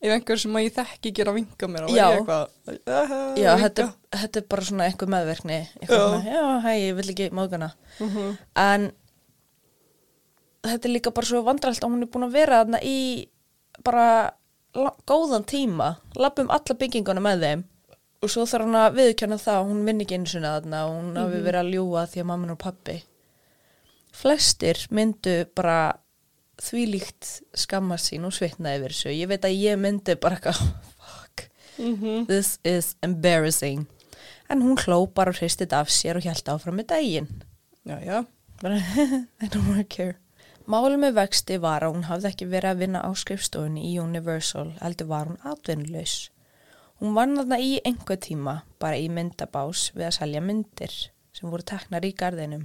[0.04, 2.04] Ef einhver sem að ég þekki gera vinga mér, þá Já.
[2.04, 5.58] er ég eitthvað, uh, Já, þetta, þetta er bara svona einhver meðverkni.
[5.80, 6.08] Eitthvað Já.
[6.10, 7.70] svona, já, hei, ég vil ekki móðgana.
[8.00, 8.38] Mhm.
[8.56, 8.92] En
[10.64, 12.98] þetta er líka bara svo vandralt að hún er búin að vera þarna í
[13.84, 14.06] bara
[14.74, 15.96] la- góðan tíma.
[16.16, 17.64] Lappum alla bygginguna með þeim.
[18.24, 20.94] Og svo þarf hann að viðkjanna það að hún vinn ekki einu sinna þarna og
[20.96, 22.94] hún hafi verið að ljúga því að mamma og pappi.
[24.14, 25.78] Flestir myndu bara
[26.64, 29.12] þvílíkt skammast sín og svitna yfir þessu.
[29.12, 30.62] Ég veit að ég myndi bara eitthvað,
[31.04, 31.44] fuck,
[32.30, 33.84] this is embarrassing.
[34.48, 37.30] En hún hló bara og hristið af sér og hjælt áfram með daginn.
[37.84, 38.24] Já, já.
[39.44, 40.16] I don't wanna care.
[40.64, 44.70] Málið með vexti var að hún hafði ekki verið að vinna á skrifstofunni í Universal,
[44.80, 46.30] heldur var hún atvinnulegs.
[47.04, 50.94] Hún vann þarna í einhver tíma, bara í myndabás við að selja myndir
[51.36, 52.62] sem voru teknar í garðinum.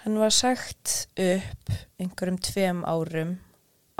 [0.00, 3.34] Hann var sagt upp einhverjum tveim árum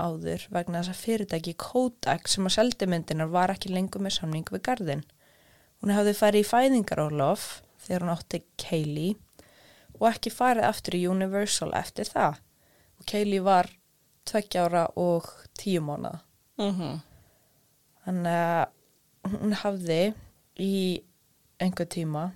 [0.01, 4.49] áður vegna þess að fyrirtæki Kodak sem að seldi myndinar var ekki lengur með samning
[4.49, 5.05] við garðin.
[5.77, 7.47] Hún hafði farið í fæðingarólof
[7.85, 9.15] þegar hún átti Kaylee
[9.99, 12.41] og ekki farið aftur í Universal eftir það.
[12.97, 13.69] Og Kaylee var
[14.25, 16.23] tveggja ára og tíu mánuða.
[16.57, 17.03] Mm
[18.03, 18.71] Þannig að
[19.27, 20.13] hún hafði
[20.59, 20.73] í
[21.63, 22.31] einhver tíma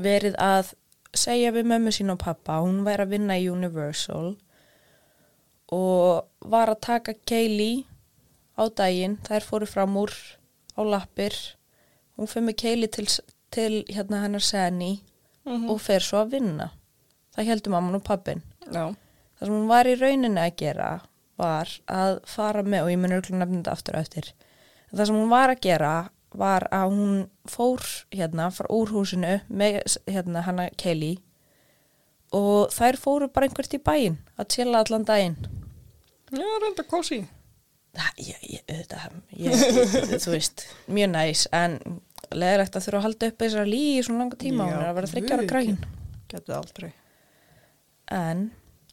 [0.00, 0.74] verið að
[1.16, 4.34] segja við mömmu sín og pappa hún væri að vinna í Universal
[5.74, 7.84] og var að taka Kaylee
[8.58, 10.12] á daginn, þær fóru fram úr
[10.76, 11.34] á lappir.
[12.18, 13.06] Hún fyrir með Kaylee til,
[13.54, 14.98] til hérna hennar Senni
[15.46, 16.70] og fer svo að vinna.
[17.34, 18.90] Það heldur mamman og pappin Já.
[19.38, 20.90] það sem hún var í rauninni að gera
[21.40, 24.32] var að fara með og ég mun örgulega nefna þetta aftur á eftir
[24.98, 25.94] það sem hún var að gera
[26.30, 27.16] var að hún
[27.50, 27.82] fór
[28.14, 31.16] hérna frá úr húsinu með hérna hana Kelly
[32.36, 35.40] og þær fóru bara einhvert í bæinn að chilla allan daginn
[36.30, 37.24] Já, reynda kósi.
[37.90, 40.62] Það, ég, auðvitað, ég, ég, þú veist,
[40.94, 41.74] mjög næs, en
[42.30, 44.98] leðilegt að þurfa að halda upp þessar líi í svona langa tíma, hún er að
[45.00, 45.80] vera þryggja ára græn.
[46.30, 46.90] Getið aldrei.
[48.14, 48.44] En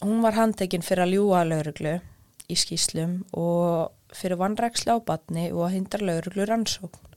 [0.01, 1.93] hún var handtekinn fyrir að ljúga að lauruglu
[2.49, 7.13] í skýslum og fyrir vannrækslu á batni og að hindra lauruglu rannsókn.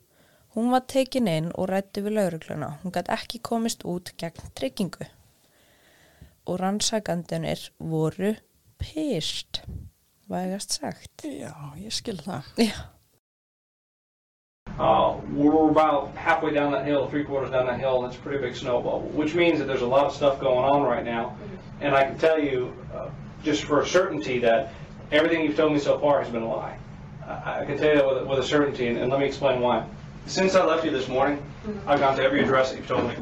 [0.54, 2.72] Hún var tekin inn og rætti við laurugluna.
[2.82, 5.06] Hún gæti ekki komist út gegn tryggingu.
[6.46, 8.32] Og rannsakandunir voru
[8.80, 9.62] pyrst,
[10.26, 11.22] vægast sagt.
[11.22, 12.50] Já, ég skil það.
[12.58, 12.80] Já.
[14.78, 18.22] Uh, we're about halfway down that hill, three quarters down that hill, and it's a
[18.22, 21.36] pretty big snowball, which means that there's a lot of stuff going on right now.
[21.80, 23.10] And I can tell you, uh,
[23.44, 24.72] just for a certainty, that
[25.12, 26.76] everything you've told me so far has been a lie.
[27.26, 29.86] I, I can tell you with, with a certainty, and, and let me explain why.
[30.26, 31.42] Since I left you this morning,
[31.86, 33.14] I've gone to every address that you've told me.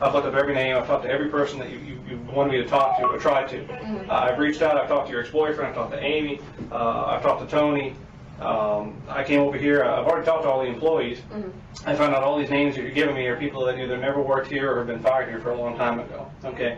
[0.00, 0.76] I've looked up every name.
[0.76, 3.18] I've talked to every person that you, you, you wanted me to talk to or
[3.18, 3.64] tried to.
[4.10, 4.76] Uh, I've reached out.
[4.76, 5.68] I've talked to your ex-boyfriend.
[5.68, 6.40] I've talked to Amy.
[6.72, 7.94] Uh, I've talked to Tony.
[8.40, 9.84] Um, I came over here.
[9.84, 11.20] I've already talked to all the employees.
[11.86, 14.20] I found out all these names that you're giving me are people that either never
[14.20, 16.28] worked here or have been fired here for a long time ago.
[16.44, 16.76] Okay,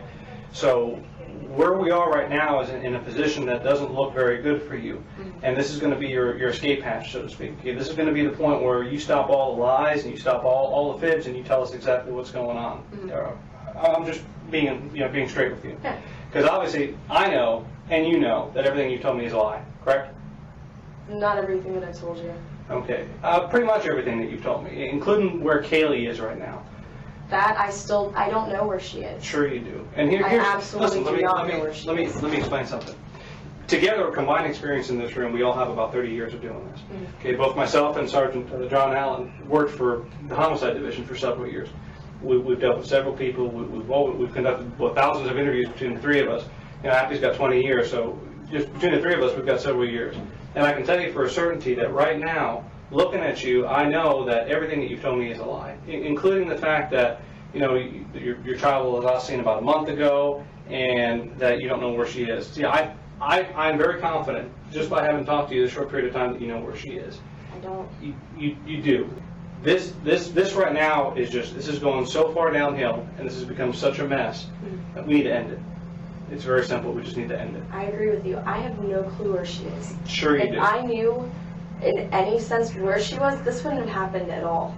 [0.53, 1.01] so
[1.57, 4.61] where we are right now is in, in a position that doesn't look very good
[4.61, 5.03] for you,
[5.41, 7.53] and this is going to be your, your escape hatch, so to speak.
[7.59, 10.13] Okay, this is going to be the point where you stop all the lies and
[10.13, 12.83] you stop all, all the fibs and you tell us exactly what's going on.
[13.11, 13.31] Uh,
[13.75, 15.77] I'm just being you know being straight with you,
[16.29, 19.63] because obviously I know and you know that everything you've told me is a lie.
[19.83, 20.13] Correct?
[21.09, 22.33] Not everything that I've told you.
[22.69, 26.63] Okay, uh, pretty much everything that you've told me, including where Kaylee is right now.
[27.29, 29.23] That I still, I don't know where she is.
[29.23, 29.87] Sure you do.
[29.95, 31.87] And here, I here's, absolutely listen, let do me, not let me, know where she
[31.87, 32.21] let me, is.
[32.21, 32.95] let me explain something.
[33.67, 36.79] Together, combined experience in this room, we all have about 30 years of doing this.
[36.79, 37.19] Mm.
[37.19, 41.51] Okay, both myself and Sergeant uh, John Allen worked for the homicide division for several
[41.51, 41.67] years.
[42.21, 43.49] We, we've dealt with several people.
[43.49, 46.45] We, we've, all, we've conducted well, thousands of interviews between the three of us.
[46.81, 48.17] You know, Happy's got 20 years, so
[48.49, 50.15] just between the three of us, we've got several years.
[50.55, 53.87] And I can tell you for a certainty that right now, looking at you, I
[53.87, 57.21] know that everything that you've told me is a lie, including the fact that,
[57.53, 61.67] you know, your, your child was last seen about a month ago, and that you
[61.67, 62.47] don't know where she is.
[62.47, 66.07] See, I, I, I'm very confident, just by having talked to you this short period
[66.07, 67.19] of time, that you know where she is.
[67.55, 67.89] I don't.
[68.01, 69.09] You, you, you do.
[69.63, 73.35] This, this, this right now is just, this is going so far downhill, and this
[73.35, 74.77] has become such a mess, hmm.
[74.93, 75.59] that we need to end it.
[76.29, 77.63] It's very simple, we just need to end it.
[77.71, 78.37] I agree with you.
[78.45, 79.95] I have no clue where she is.
[80.05, 80.59] Sure you if do.
[80.59, 81.31] I knew
[81.83, 84.75] in any sense where she was, this wouldn't have happened at all.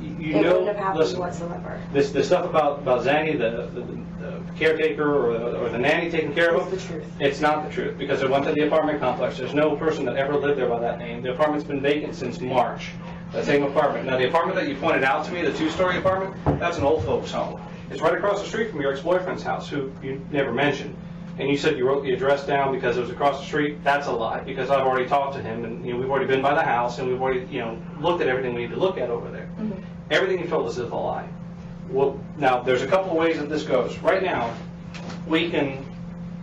[0.00, 1.82] You you it know, wouldn't have happened listen, whatsoever.
[1.92, 3.80] this, this stuff about, about Zanny, the, the,
[4.24, 7.12] the caretaker or the, or the nanny taking care of It's him, the truth.
[7.20, 9.38] it's not the truth, because it went to the apartment complex.
[9.38, 11.22] There's no person that ever lived there by that name.
[11.22, 12.90] The apartment's been vacant since March,
[13.32, 14.06] that same apartment.
[14.06, 17.04] Now, the apartment that you pointed out to me, the two-story apartment, that's an old
[17.04, 17.60] folks' home.
[17.90, 20.96] It's right across the street from your ex-boyfriend's house, who you never mentioned.
[21.38, 23.82] And you said you wrote the address down because it was across the street.
[23.84, 26.42] That's a lie, because I've already talked to him, and, you know, we've already been
[26.42, 28.98] by the house, and we've already, you know, looked at everything we need to look
[28.98, 29.48] at over there.
[29.58, 29.80] Mm-hmm.
[30.10, 31.28] Everything you told us is a lie.
[31.90, 33.96] Well, now, there's a couple of ways that this goes.
[33.98, 34.52] Right now,
[35.28, 35.86] we can,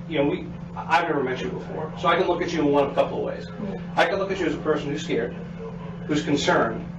[0.08, 2.72] you know, we, I've never met you before, so I can look at you in
[2.72, 3.48] one of a couple of ways.
[3.48, 4.00] Mm-hmm.
[4.00, 5.36] I can look at you as a person who's scared,
[6.08, 6.90] who's concerned,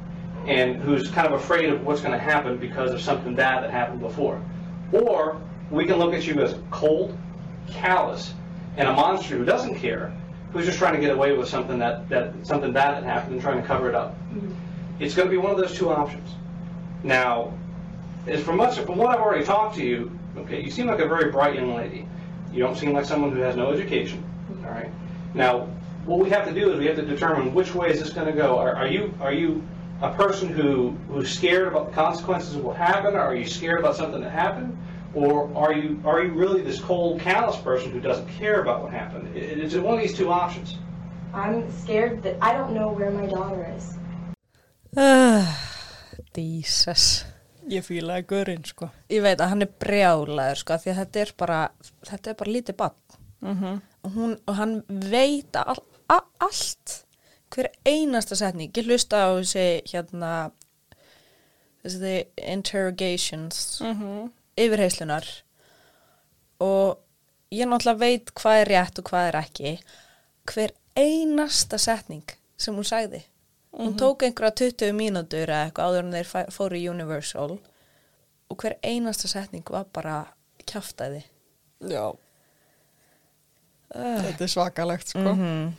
[0.47, 3.71] and who's kind of afraid of what's going to happen because of something bad that
[3.71, 4.41] happened before.
[4.93, 7.17] Or we can look at you as cold,
[7.69, 8.35] callous,
[8.77, 10.13] and a monster who doesn't care,
[10.53, 13.43] who's just trying to get away with something that, that something bad that happened and
[13.43, 14.15] trying to cover it up.
[14.31, 14.53] Mm-hmm.
[15.01, 16.31] It's going to be one of those two options.
[17.03, 17.53] Now,
[18.27, 21.09] as from much from what I've already talked to you, okay, you seem like a
[21.09, 22.09] very bright young lady.
[22.53, 24.25] You don't seem like someone who has no education.
[24.65, 24.91] All right.
[25.35, 25.69] Now,
[26.07, 28.27] what we have to do is we have to determine which way is this going
[28.27, 28.59] to go.
[28.59, 29.63] Are, are you are you
[30.01, 33.17] a person who who's scared about the consequences of what happened?
[33.17, 34.77] Or are you scared about something that happened?
[35.17, 38.93] Or are you are you really this cold, callous person who doesn't care about what
[38.93, 39.35] happened?
[39.35, 40.77] It, it's one of these two options.
[41.33, 43.97] I'm scared that I don't know where my daughter is.
[44.95, 45.45] Uh,
[46.37, 47.25] Jesus.
[47.67, 48.91] Ég fílaði görinn, sko.
[49.11, 51.59] Ég veit að hann er brjálaður sko, því að þetta er bara,
[52.07, 53.01] þetta er bara lítið bann.
[53.43, 56.93] Mm Og, hún, og hann veit all, a, allt,
[57.51, 58.71] hver einasta setning.
[58.71, 60.31] Ég hlusta á þessi hérna,
[61.83, 64.31] þessi interrogations, -hmm.
[64.57, 65.29] Yfirheyslunar
[66.65, 66.99] og
[67.53, 69.73] ég náttúrulega veit hvað er rétt og hvað er ekki.
[70.49, 73.23] Hver einasta setning sem hún sagði.
[73.77, 77.59] Hún tók einhverja 20 mínútur eða eitthvað áður en þeir fóru í Universal
[78.47, 80.21] og hver einasta setning var bara
[80.65, 81.27] kjaftaði.
[81.85, 82.15] Já.
[83.93, 85.35] Þetta er svakalegt, sko.
[85.35, 85.75] Mhm.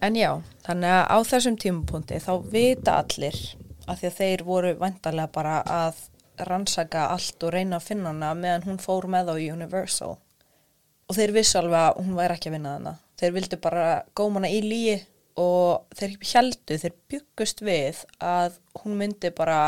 [0.00, 3.38] En já, þannig að á þessum tímapunkti þá vita allir
[3.86, 6.00] að því að þeir voru vantarlega bara að
[6.48, 10.16] rannsaka allt og reyna að finna hana meðan hún fór með á Universal.
[11.06, 12.94] Og þeir vissu alveg að hún væri ekki að vinna hana.
[13.16, 13.84] Þeir vildu bara
[14.18, 14.96] góma hana í líi
[15.40, 19.60] og þeir heldu, þeir byggust við að hún myndi bara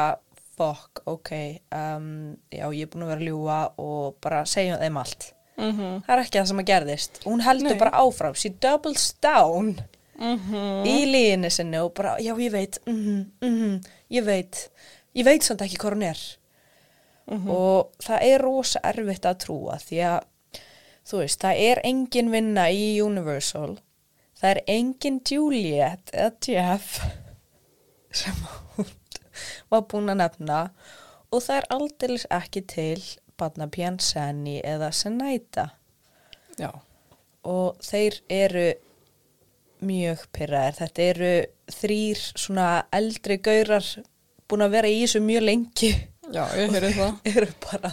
[0.58, 1.30] fuck, ok,
[1.70, 2.08] um,
[2.50, 5.32] já ég er búin að vera að ljúa og bara segja þeim allt.
[5.58, 5.76] Mm
[6.06, 7.22] Það er ekki það sem að gerðist.
[7.24, 7.78] Hún heldur Nei.
[7.78, 8.34] bara áfram.
[8.34, 9.78] She doubles down
[10.18, 10.86] -hmm.
[10.86, 14.70] í líginni sinni og bara, já, ég veit, mm -hmm, ég veit,
[15.14, 16.37] ég veit samt ekki hvað hún er.
[17.28, 20.18] Og það er rosa erfitt að trúa því að,
[21.08, 23.78] þú veist, það er engin vinna í Universal.
[24.38, 27.00] Það er engin Juliet eða Jeff
[28.22, 28.34] sem
[28.76, 28.92] hún
[29.68, 30.58] var búin að nefna
[31.28, 33.00] og það er aldeilis ekki til
[33.38, 35.68] Badnapjan Senni eða Senaita
[36.58, 36.70] Já.
[37.46, 38.68] og þeir eru
[39.84, 40.78] mjög pyrraðir.
[40.80, 41.32] Þetta eru
[41.70, 43.86] þrýr svona eldri gaurar
[44.48, 45.92] búin að vera í þessu mjög lengi
[46.28, 47.12] Já, ég heyrði það.
[47.32, 47.90] eru bara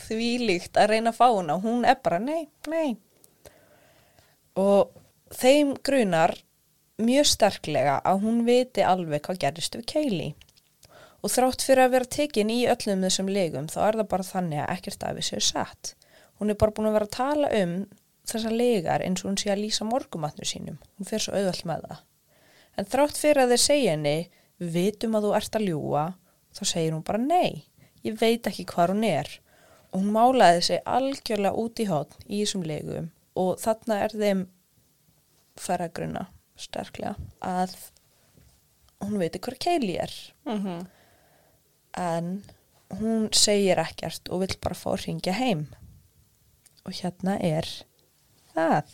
[0.00, 1.56] þvílíkt að reyna að fá hana.
[1.56, 2.96] Og hún er bara nei, nei.
[4.58, 4.90] Og
[5.38, 6.34] þeim grunar
[7.00, 10.34] mjög sterklega að hún viti alveg hvað gerist við Kaylee.
[11.20, 14.62] Og þrátt fyrir að vera tekin í öllum þessum legum þá er það bara þannig
[14.62, 15.94] að ekkert af þessu er satt.
[16.40, 17.74] Hún er bara búin að vera að tala um
[18.30, 20.80] þessar legar eins og hún sé að lýsa morgumatnu sínum.
[20.96, 22.02] Hún fer svo auðvöld með það.
[22.78, 24.16] En þrátt fyrir að þeir segja henni
[24.58, 26.04] vitum að þú ert að ljúa
[26.56, 27.64] þá segir hún bara nei
[28.06, 29.32] ég veit ekki hvað hún er
[29.90, 33.10] og hún málaði sig algjörlega út í hotn í þessum legum
[33.40, 34.46] og þarna er þeim
[35.60, 36.28] færagruna
[36.60, 37.76] sterklega að
[39.00, 40.16] hún veit hver Keili er
[40.48, 40.88] Mm
[41.98, 42.42] en
[43.00, 45.64] hún segir ekkert og vill bara fá að ringja heim
[46.86, 47.66] og hérna er
[48.54, 48.92] það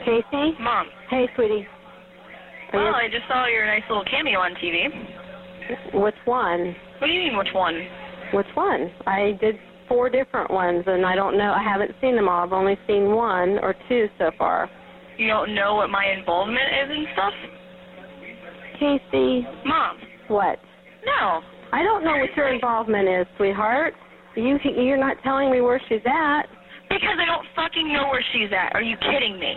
[0.00, 0.56] Casey?
[0.58, 0.88] Mom.
[1.10, 1.79] Hey, sweetie.
[2.72, 4.86] Well, I just saw your nice little cameo on TV.
[5.94, 6.74] which one?
[6.98, 7.86] What do you mean, which one?
[8.32, 8.90] Which one?
[9.06, 9.56] I did
[9.88, 11.52] four different ones, and I don't know.
[11.52, 12.44] I haven't seen them all.
[12.44, 14.70] I've only seen one or two so far.
[15.18, 17.32] You don't know what my involvement is and stuff?
[18.78, 19.98] Casey, Mom.
[20.28, 20.58] what?
[21.04, 21.42] No.
[21.72, 23.94] I don't know what your involvement is, sweetheart.
[24.36, 26.42] You you're not telling me where she's at.
[26.88, 28.74] Because I don't fucking know where she's at.
[28.74, 29.54] Are you kidding me?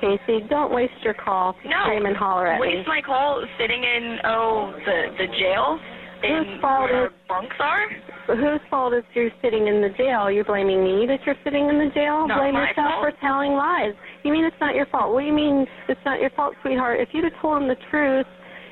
[0.00, 1.76] Casey, don't waste your call to No.
[1.84, 2.84] scream and holler at Waste me.
[2.88, 5.78] my call sitting in, oh, the, the jail?
[6.22, 7.88] Whose fault where is- bunks are?
[8.36, 10.30] Whose fault is you're sitting in the jail?
[10.30, 12.26] You're blaming me that you're sitting in the jail?
[12.28, 13.02] Not Blame yourself fault.
[13.02, 13.94] for telling lies.
[14.22, 15.12] You mean it's not your fault?
[15.12, 17.00] What do you mean it's not your fault, sweetheart?
[17.00, 18.26] If you'd have told them the truth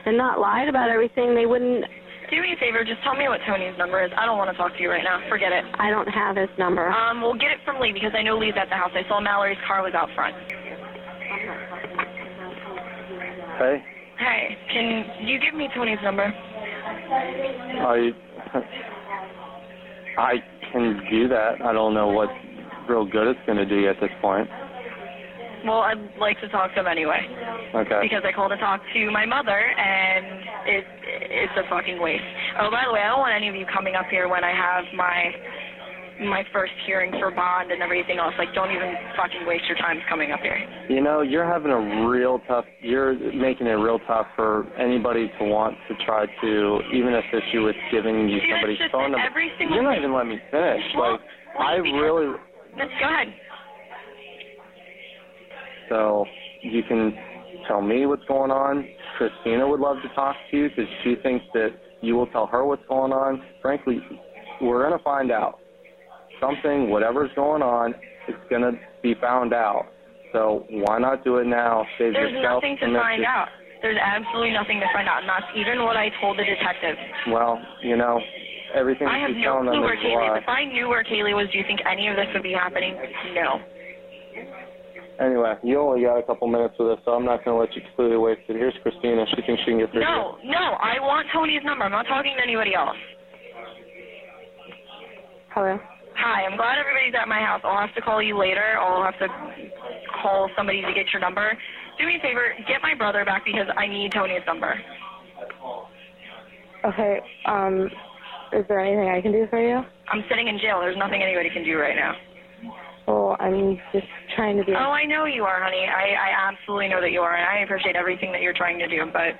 [0.06, 1.84] and not lied about everything, they wouldn't.
[2.30, 4.12] Do me a favor, just tell me what Tony's number is.
[4.14, 5.18] I don't want to talk to you right now.
[5.30, 5.64] Forget it.
[5.80, 6.92] I don't have his number.
[6.92, 8.92] Um, we'll get it from Lee because I know Lee's at the house.
[8.94, 10.36] I saw Mallory's car was out front.
[13.58, 13.82] Hey,
[14.18, 16.24] Hey, can you give me Tony's number?
[16.24, 18.10] I
[20.16, 20.34] I
[20.72, 21.60] can do that.
[21.62, 22.30] I don't know what
[22.88, 24.48] real good it's going to do you at this point.
[25.64, 27.20] Well, I'd like to talk to him anyway
[27.74, 28.00] Okay.
[28.02, 30.26] because I called to talk to my mother, and
[30.66, 32.22] it it's a fucking waste.
[32.60, 34.52] Oh, by the way, I don't want any of you coming up here when I
[34.54, 35.30] have my
[36.20, 38.34] my first hearing for bond and everything else.
[38.38, 40.58] Like, don't even fucking waste your time coming up here.
[40.88, 42.64] You know, you're having a real tough.
[42.80, 47.62] You're making it real tough for anybody to want to try to even assist you
[47.62, 49.40] with giving you Dude, somebody's phone number.
[49.60, 50.82] You're not even letting me finish.
[50.96, 51.20] Well, like,
[51.60, 52.36] I really.
[52.76, 53.28] Let's go ahead.
[55.88, 56.24] So
[56.62, 57.14] you can
[57.66, 58.86] tell me what's going on.
[59.16, 61.70] Christina would love to talk to you because she thinks that
[62.02, 63.42] you will tell her what's going on.
[63.62, 63.98] Frankly,
[64.60, 65.60] we're going to find out.
[66.40, 67.94] Something, whatever's going on,
[68.28, 68.72] it's going to
[69.02, 69.86] be found out.
[70.32, 71.84] So why not do it now?
[71.98, 73.26] Save There's yourself nothing to find message.
[73.26, 73.48] out.
[73.80, 76.96] There's absolutely nothing to find out, and that's even what I told the detective.
[77.30, 78.18] Well, you know,
[78.74, 80.36] everything I that have she's no telling them clue where is a Kaylee lie.
[80.38, 80.42] is.
[80.42, 82.98] If I knew where Kaylee was, do you think any of this would be happening?
[83.34, 83.62] No.
[85.22, 87.74] Anyway, you only got a couple minutes with us, so I'm not going to let
[87.74, 88.54] you completely waste it.
[88.54, 89.24] Here's Christina.
[89.34, 90.50] She thinks she can get through to you.
[90.50, 91.84] No, no, I want Tony's number.
[91.86, 92.94] I'm not talking to anybody else.
[95.54, 95.78] Hello.
[96.18, 97.60] Hi, I'm glad everybody's at my house.
[97.62, 98.76] I'll have to call you later.
[98.80, 99.28] I'll have to
[100.20, 101.56] call somebody to get your number.
[101.98, 104.74] Do me a favor, get my brother back because I need Tony's number.
[106.84, 107.20] Okay.
[107.46, 107.88] Um,
[108.52, 109.80] is there anything I can do for you?
[110.10, 110.80] I'm sitting in jail.
[110.80, 112.14] There's nothing anybody can do right now.
[113.06, 114.06] Well, I'm just
[114.36, 114.72] trying to be.
[114.72, 115.86] Oh, I know you are, honey.
[115.86, 118.88] I, I absolutely know that you are, and I appreciate everything that you're trying to
[118.88, 119.06] do.
[119.12, 119.38] But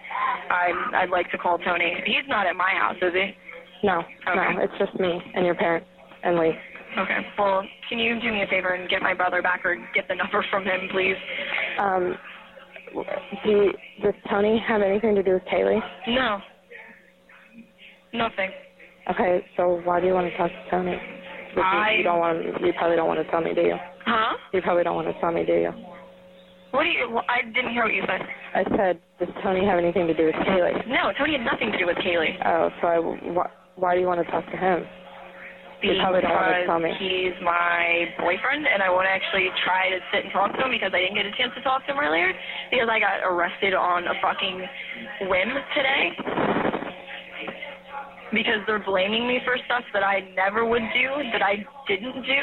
[0.51, 1.95] I, I'd like to call Tony.
[2.07, 3.37] He's not at my house, is he?
[3.85, 4.55] No, Okay.
[4.55, 5.87] no, it's just me and your parents
[6.23, 6.53] and Lee.
[6.97, 7.19] Okay.
[7.39, 10.15] Well, can you do me a favor and get my brother back, or get the
[10.15, 11.17] number from him, please?
[11.79, 12.17] Um,
[13.45, 13.73] do
[14.03, 15.81] does Tony have anything to do with Kaylee?
[16.09, 16.39] No.
[18.13, 18.51] Nothing.
[19.11, 20.99] Okay, so why do you want to talk to Tony?
[21.51, 22.43] Because I- you don't want.
[22.65, 23.77] You probably don't want to tell me, do you?
[24.07, 24.37] Huh?
[24.53, 25.73] You probably don't want to tell me, do you?
[26.71, 27.11] What do you?
[27.11, 28.21] Well, I didn't hear what you said.
[28.55, 30.87] I said, does Tony have anything to do with Kaylee?
[30.87, 32.37] No, Tony had nothing to do with Kaylee.
[32.45, 32.97] Oh, so I,
[33.33, 34.85] wh- why do you want to talk to him?
[35.81, 35.95] Because
[36.99, 40.75] he's my boyfriend, and I want to actually try to sit and talk to him
[40.75, 42.33] because I didn't get a chance to talk to him earlier
[42.71, 44.59] because I got arrested on a fucking
[45.31, 46.11] whim today.
[48.35, 52.43] Because they're blaming me for stuff that I never would do, that I didn't do.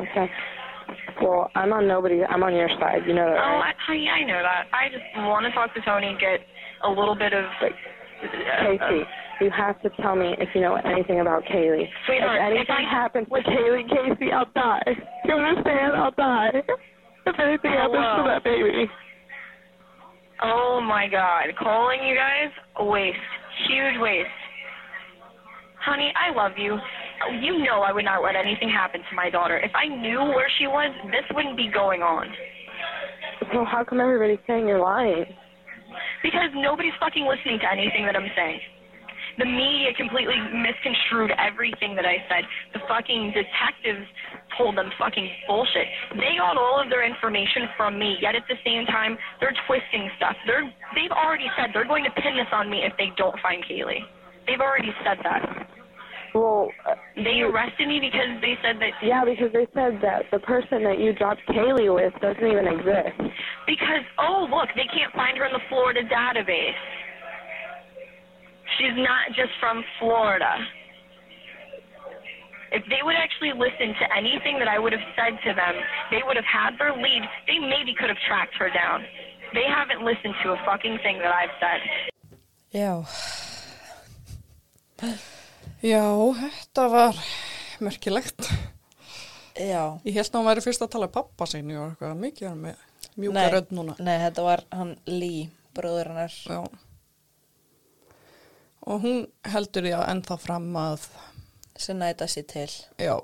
[0.00, 0.30] Okay.
[1.22, 2.24] Well, I'm on nobody.
[2.24, 3.02] I'm on your side.
[3.06, 3.60] You know that, Oh.
[3.60, 4.66] I, honey, I know that.
[4.72, 6.40] I just want to talk to Tony, and get
[6.84, 7.44] a little bit of.
[7.60, 7.72] Wait.
[8.20, 9.02] Casey,
[9.40, 11.88] you have to tell me if you know anything about Kaylee.
[12.06, 14.82] Sweetheart, if anything if I- happens to Kaylee, Casey, I'll die.
[15.24, 15.94] You understand?
[15.94, 16.62] I'll die.
[17.26, 18.90] If anything happens to that baby.
[20.42, 22.50] Oh my god, calling you guys?
[22.76, 23.18] A waste.
[23.68, 24.28] Huge waste.
[25.84, 26.78] Honey, I love you.
[27.40, 29.58] You know I would not let anything happen to my daughter.
[29.58, 32.26] If I knew where she was, this wouldn't be going on.
[33.52, 35.24] So how come everybody's saying you're lying?
[36.22, 38.60] Because nobody's fucking listening to anything that I'm saying.
[39.38, 42.42] The media completely misconstrued everything that I said.
[42.74, 44.02] The fucking detectives
[44.58, 45.86] told them fucking bullshit.
[46.18, 50.10] They got all of their information from me, yet at the same time, they're twisting
[50.16, 50.34] stuff.
[50.44, 50.66] They're,
[50.98, 54.02] they've already said they're going to pin this on me if they don't find Kaylee.
[54.48, 55.70] They've already said that.
[56.34, 60.38] Well, uh, They arrested me because they said that yeah, because they said that the
[60.40, 63.16] person that you dropped Kaylee with doesn't even exist.
[63.66, 66.78] Because, oh, look, they can't find her in the Florida database.
[68.78, 70.52] She's not just from Florida.
[72.70, 75.74] If they would actually listen to anything that I would have said to them,
[76.10, 77.22] they would have had their lead.
[77.46, 79.02] They maybe could have tracked her down.
[79.54, 81.80] They haven't listened to a fucking thing that I've said.
[82.70, 83.02] Já,
[85.78, 86.02] Já,
[86.34, 87.18] þetta var
[87.84, 88.48] merkilegt.
[89.54, 89.82] já.
[90.02, 92.60] Ég held að hann væri fyrst að tala um pappa sinni og eitthvað mikið hann
[92.64, 92.84] með
[93.18, 93.94] mjúka rödd núna.
[94.02, 95.48] Nei, þetta var hann Lee,
[95.78, 96.34] bróður hennar.
[96.50, 96.60] Já.
[98.88, 101.06] Og hún heldur því að ennþá fram að,
[101.78, 102.70] sem næta sér til.
[102.98, 103.14] já.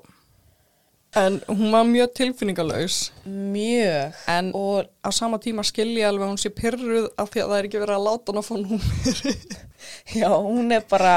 [1.15, 3.11] En hún var mjög tilfinningalaus.
[3.25, 4.13] Mjög.
[4.27, 7.57] En Og á sama tíma skilja alveg að hún sé pyrruð af því að það
[7.61, 9.35] er ekki verið að láta hann að fá númeri.
[10.21, 11.13] já, hún er bara,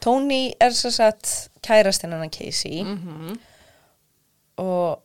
[0.00, 1.32] Tony er svo satt
[1.62, 3.36] kærastinn hennar Casey Mhm.
[4.62, 5.02] og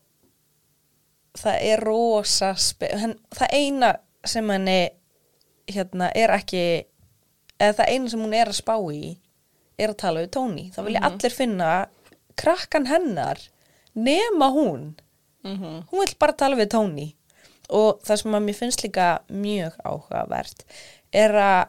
[1.37, 3.91] það er rosa, henn, það eina
[4.27, 4.79] sem henni
[5.67, 6.63] hérna er ekki,
[7.59, 9.17] eða það eina sem hún er að spá í
[9.77, 10.65] er að tala við Tony.
[10.73, 11.71] Það vilja allir finna
[12.37, 13.37] krakkan hennar
[13.97, 14.95] nema hún.
[15.43, 15.83] Mhm.
[15.91, 17.07] Hún vill bara tala við Tony
[17.69, 20.63] og það sem að mér finnst líka mjög áhugavert
[21.13, 21.67] er að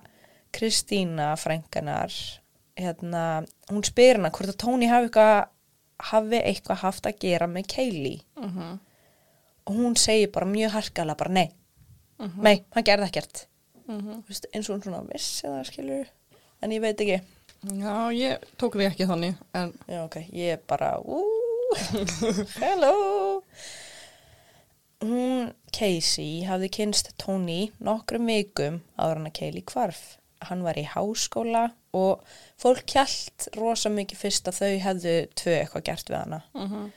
[0.52, 2.12] Kristína frænganar
[2.78, 5.48] hérna, hún spyr hana hvort að Tony hafi eitthvað
[6.12, 8.78] hafi eitthvað haft að gera með Kaylee Mhm.
[9.66, 11.50] og hún segir bara mjög harkalega bara nei,
[12.18, 12.42] Mhm.
[12.42, 13.46] nei, hann gerði ekkert
[13.88, 14.22] Mhm.
[14.22, 16.06] Þú veist, eins og hún svona vissi það skilur
[16.62, 17.20] en ég veit ekki
[17.64, 21.22] Já, ég tók því ekki þannig, en Já, ok, ég bara ú,
[22.58, 23.42] hello
[24.98, 30.00] Hún, Casey, hafði kynst Tony nokkrum vikum áður hann að Kaylee hvarf.
[30.48, 32.24] Hann var í háskóla og
[32.58, 36.40] fólk kjælt rosa mikið fyrst að þau hefðu tvö eitthvað gert við hana.
[36.58, 36.88] Mhm.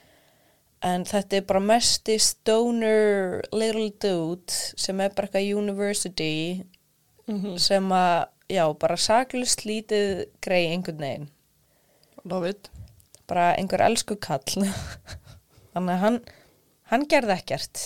[0.82, 4.50] En þetta er bara mesti stoner little dude
[4.82, 6.64] sem er bara eitthvað university
[7.28, 7.60] Mhm.
[7.60, 11.30] sem að, já, bara saklust lítið grei einhvern veginn.
[12.26, 12.70] David.
[13.32, 14.44] Bara einhver elsku kall.
[15.72, 16.20] Þannig að hann,
[16.92, 17.84] hann gerði ekkert.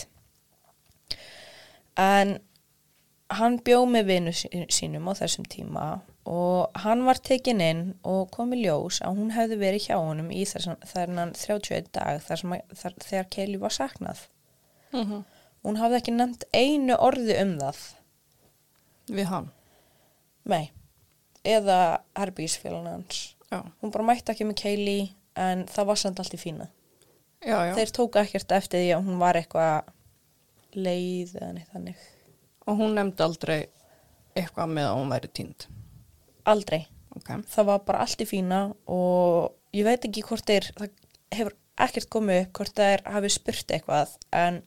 [2.01, 2.39] En
[3.35, 5.85] hann bjó með vinu sínum á þessum tíma
[6.25, 10.31] og hann var tekinn inn og kom í ljós að hún hefði verið hjá honum
[10.33, 14.23] í þennan 31 dag þar að, þar, þegar Kelly var saknað.
[14.95, 15.21] Mhm.
[15.65, 17.83] Hún hafði ekki nefnt einu orði um það.
[19.13, 19.51] Við hann.
[20.45, 20.71] Nei.
[21.45, 22.01] Eða.
[22.17, 23.61] Já.
[23.81, 25.05] Hún bara mætti ekki með Kaylee
[25.35, 26.67] en það var samt allt í fína.
[27.45, 27.73] Já, já.
[27.77, 29.91] Þeir tóku ekkert eftir því að hún var eitthvað
[30.75, 32.05] leið eða neitt þannig.
[32.65, 33.59] Og hún nefndi aldrei
[34.35, 35.67] eitthvað með að hún væri týnd.
[36.49, 36.81] Aldrei.
[37.15, 37.29] Ok.
[37.51, 38.61] Það var bara allt í fína
[38.91, 40.89] og ég veit ekki hvort þeir, það
[41.35, 41.55] hefur
[41.85, 44.61] ekkert komið upp hvort þeir hafi spurt eitthvað en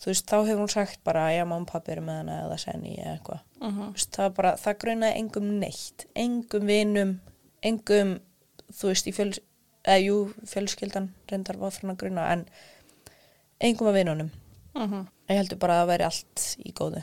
[0.00, 2.58] þú veist, þá hefur hún sagt bara já, mamma og pappi eru með hana eða
[2.62, 3.42] senni eða eitthvað.
[3.60, 3.82] Mhm.
[3.82, 7.14] Þú veist, það bara, það grunaði engum neitt, engum vinum,
[7.62, 8.14] engum,
[8.72, 9.40] þú veist, í fjöls,
[9.84, 12.44] eða jú, fjölskyldan reyndar var fyrir að gruna en
[13.60, 14.30] engum af vinunum.
[14.74, 15.06] Mhm.
[15.28, 17.02] Ég heldur bara að væri allt í góðu.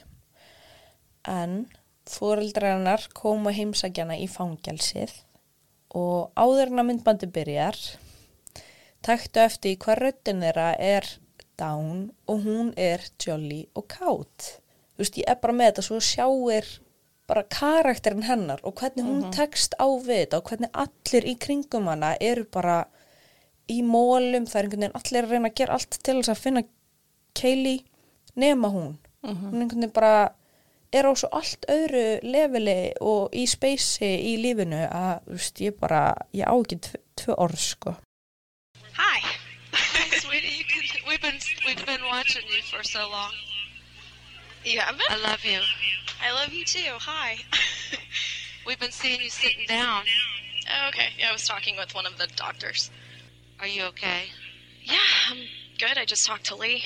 [1.26, 1.68] En
[2.08, 5.12] fóreldrar hennar koma heimsækjana í fangelsið
[5.96, 7.78] og áður en að myndbandi byrjar
[9.02, 11.08] taktu eftir í hvað röddin þeirra er
[11.60, 14.60] down og hún er jolly og kátt.
[14.96, 16.68] Þú veist, ég er bara með þetta svo sjáir
[17.28, 19.32] bara karakterin hennar og hvernig hún Mhm.
[19.36, 22.86] tekst á við þetta og hvernig allir í kringum hana eru bara
[23.70, 26.38] í mólum, það er einhvern veginn allir að reyna að gera allt til þess að
[26.44, 26.64] finna
[27.36, 27.84] Kaylee
[28.36, 28.98] nema hún.
[29.24, 29.52] Mhm.
[29.52, 30.32] Hún einhvern veginn bara
[30.94, 35.78] er á svo allt öðru leveli og í speysi í lífinu að, þú veist, ég
[35.80, 37.96] bara, ég á ekki tv tvö orð, sko.
[38.96, 39.20] Hi.
[40.22, 43.34] Sweetie, you can, we've been we've been watching you for so long.
[44.68, 45.10] You haven't?
[45.10, 45.60] I love you.
[46.22, 46.92] I love you too.
[47.00, 47.38] Hi.
[48.68, 50.04] we've been seeing you sitting down.
[50.70, 51.08] Oh, okay.
[51.18, 52.92] Yeah, I was talking with one of the doctors.
[53.62, 54.26] Are you okay?
[54.84, 54.98] Yeah,
[55.30, 55.38] I'm
[55.80, 55.98] good.
[55.98, 56.84] I just talked to Lee.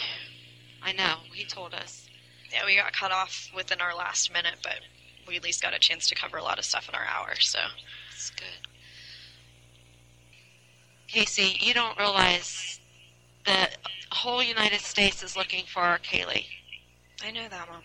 [0.83, 1.15] I know.
[1.33, 2.07] He told us.
[2.53, 4.81] Yeah, we got cut off within our last minute, but
[5.27, 7.33] we at least got a chance to cover a lot of stuff in our hour,
[7.39, 7.59] so.
[8.11, 8.67] It's good.
[11.07, 12.79] Casey, you don't realize
[13.43, 13.69] the
[14.11, 16.45] whole United States is looking for our Kaylee.
[17.23, 17.81] I know that, one.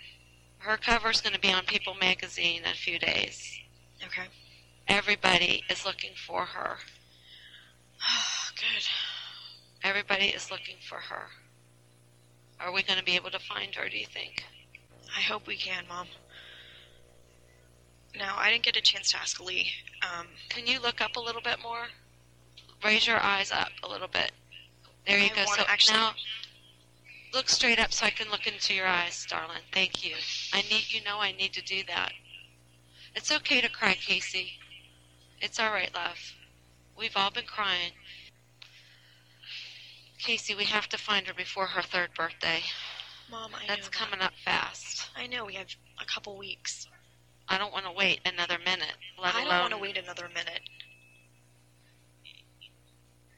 [0.59, 3.61] Her cover's going to be on People magazine in a few days.
[4.05, 4.27] Okay.
[4.89, 6.77] Everybody is looking for her.
[8.03, 8.85] Oh, good.
[9.83, 11.27] Everybody is looking for her.
[12.61, 14.45] Are we going to be able to find her, do you think?
[15.17, 16.07] I hope we can, Mom.
[18.17, 19.71] Now, I didn't get a chance to ask Lee.
[20.03, 21.87] Um, Can you look up a little bit more?
[22.83, 24.33] Raise your eyes up a little bit.
[25.07, 25.45] There you I go.
[25.55, 26.15] So actually- now
[27.33, 29.63] look straight up so I can look into your eyes, darling.
[29.73, 30.15] Thank you.
[30.53, 32.13] I need you know I need to do that.
[33.15, 34.53] It's okay to cry, Casey.
[35.41, 36.19] It's all right, love.
[36.99, 37.93] We've all been crying.
[40.19, 42.61] Casey, we have to find her before her third birthday.
[43.31, 44.27] Mom, I know That's coming that.
[44.27, 45.09] up fast.
[45.17, 45.67] I know we have
[46.01, 46.89] a couple weeks.
[47.49, 50.63] I don't want to wait another minute, I alone don't want to wait another minute.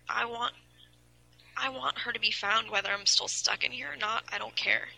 [0.09, 0.55] I want
[1.61, 4.25] I want her to be found whether I'm still stuck in here or not.
[4.33, 4.89] I don't care.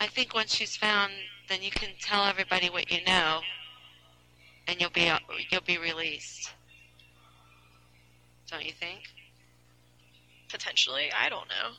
[0.00, 1.12] I think once she's found,
[1.48, 3.40] then you can tell everybody what you know,
[4.68, 5.10] and you'll be
[5.50, 6.52] you'll be released.
[8.50, 9.02] Don't you think?
[10.50, 11.72] Potentially, I don't know.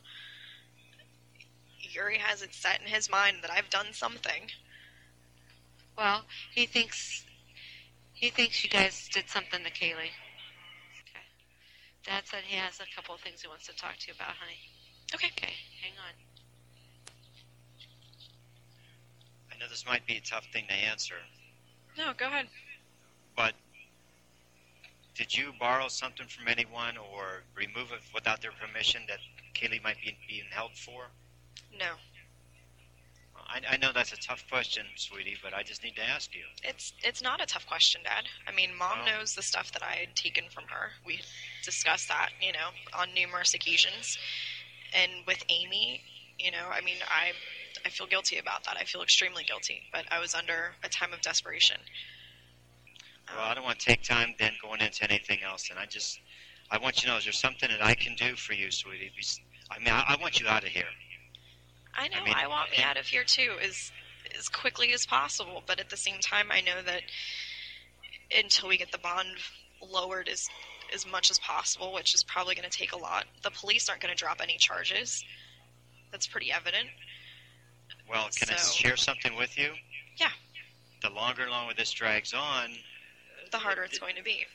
[1.80, 4.50] Yuri has it set in his mind that I've done something.
[5.98, 6.24] Well,
[6.54, 7.24] he thinks
[8.14, 10.12] he thinks you guys did something to Kaylee.
[12.08, 12.16] Okay.
[12.16, 14.36] Dad said he has a couple of things he wants to talk to you about,
[14.36, 14.58] honey.
[15.14, 15.28] Okay.
[15.38, 16.14] Okay, hang on.
[19.52, 21.16] I know this might be a tough thing to answer,
[21.98, 22.48] No, go ahead.
[23.36, 23.54] but
[25.16, 29.20] did you borrow something from anyone or remove it without their permission that
[29.54, 31.08] Kaylee might be being held for?
[31.80, 31.94] No.
[33.48, 36.44] I, I know that's a tough question, sweetie, but I just need to ask you.
[36.64, 38.26] It's it's not a tough question, Dad.
[38.48, 40.92] I mean, Mom knows the stuff that I had taken from her.
[41.06, 41.22] We
[41.64, 44.18] discussed that, you know, on numerous occasions.
[44.94, 46.02] And with Amy,
[46.40, 47.34] you know, I mean, I
[47.86, 48.78] I feel guilty about that.
[48.80, 51.78] I feel extremely guilty, but I was under a time of desperation.
[53.36, 56.20] Well, I don't want to take time then going into anything else, and I just,
[56.72, 59.12] I want you to know, is there something that I can do for you, sweetie?
[59.72, 60.86] I mean, I, I want you out of here.
[61.98, 63.92] I know I mean, I want me out of here too as
[64.38, 67.02] as quickly as possible, but at the same time I know that
[68.36, 69.30] until we get the bond
[69.82, 70.48] lowered as
[70.94, 73.26] as much as possible, which is probably going to take a lot.
[73.44, 75.24] The police aren't going to drop any charges.
[76.12, 76.88] That's pretty evident.
[78.10, 79.72] Well, can I share something with you?
[80.18, 80.30] Yeah.
[81.02, 82.70] The longer and longer this drags on,
[83.52, 84.46] The harder it's going to be.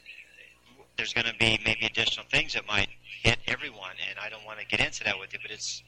[0.97, 2.88] there's going to be maybe additional things that might
[3.22, 5.82] hit everyone, and I don't want to get into that with you, but it's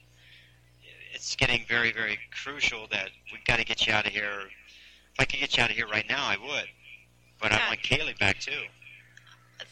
[1.12, 4.40] it's getting very, very crucial that we've got to get you out of here.
[5.14, 6.66] If I could get you out of here right now, I would.
[7.40, 8.62] But I want Kaylee back too.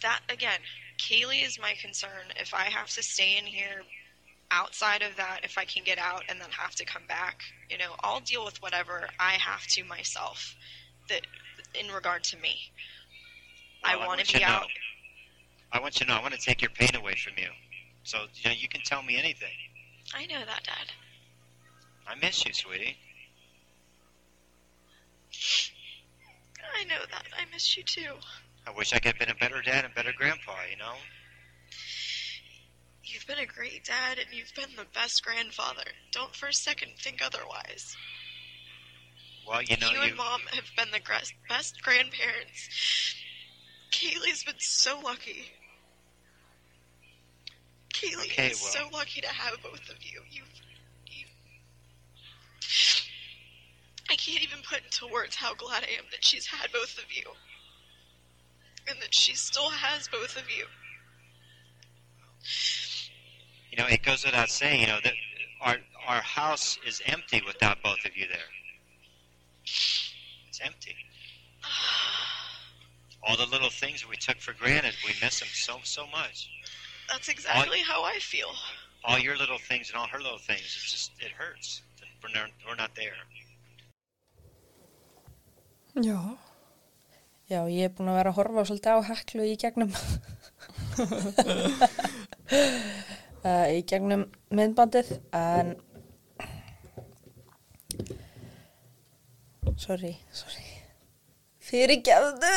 [0.03, 0.61] That again,
[0.99, 2.33] Kaylee is my concern.
[2.37, 3.83] If I have to stay in here
[4.51, 7.79] outside of that, if I can get out and then have to come back, you
[7.79, 10.57] know, I'll deal with whatever I have to myself
[11.09, 11.27] that
[11.79, 12.57] in regard to me.
[13.85, 14.53] I Well, want want to be to know.
[14.53, 14.67] out.
[15.73, 17.49] I want you to know I want to take your pain away from you.
[18.03, 19.55] So you know you can tell me anything.
[20.15, 20.93] I know that, Dad.
[22.11, 22.97] I miss you, sweetie.
[26.77, 27.27] I know that.
[27.39, 28.15] I miss you too.
[28.67, 30.55] I wish I could have been a better dad and better grandpa.
[30.71, 30.95] You know.
[33.05, 35.85] You've been a great dad and you've been the best grandfather.
[36.13, 37.97] Don't for a second think otherwise.
[39.47, 40.03] Well, you know you you.
[40.09, 41.01] and Mom have been the
[41.49, 42.69] best grandparents.
[43.93, 45.51] Kaylee's been so lucky.
[47.93, 50.23] Kaylee Okay, is well- so lucky to have both of you.
[50.31, 50.47] You've,
[51.07, 51.27] you.
[54.11, 57.05] I can't even put into words how glad I am that she's had both of
[57.13, 57.25] you.
[58.89, 60.67] And that she still has both of you.
[63.71, 64.81] You know, it goes without saying.
[64.81, 65.15] You know that
[65.61, 65.77] our
[66.09, 68.51] our house is empty without both of you there.
[69.63, 70.97] It's empty.
[73.23, 76.49] All the little things we took for granted, we miss them so so much.
[77.09, 78.51] That's exactly how I feel.
[79.05, 80.63] All your little things and all her little things.
[80.63, 81.83] It's just it hurts.
[82.23, 83.15] We're not, we're not there.
[85.99, 86.39] Já.
[87.51, 89.91] Já, ég er búin að vera að horfa svolítið á heklu í gegnum
[93.43, 94.23] uh, í gegnum
[94.55, 95.75] myndbandið en
[99.75, 100.63] sorry, sorry.
[101.71, 102.55] Fyrirgefðu!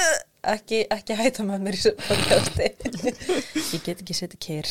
[0.54, 2.68] Ekki, ekki hæta með mér í þessu podcasti.
[3.74, 4.68] Ég get ekki setið keir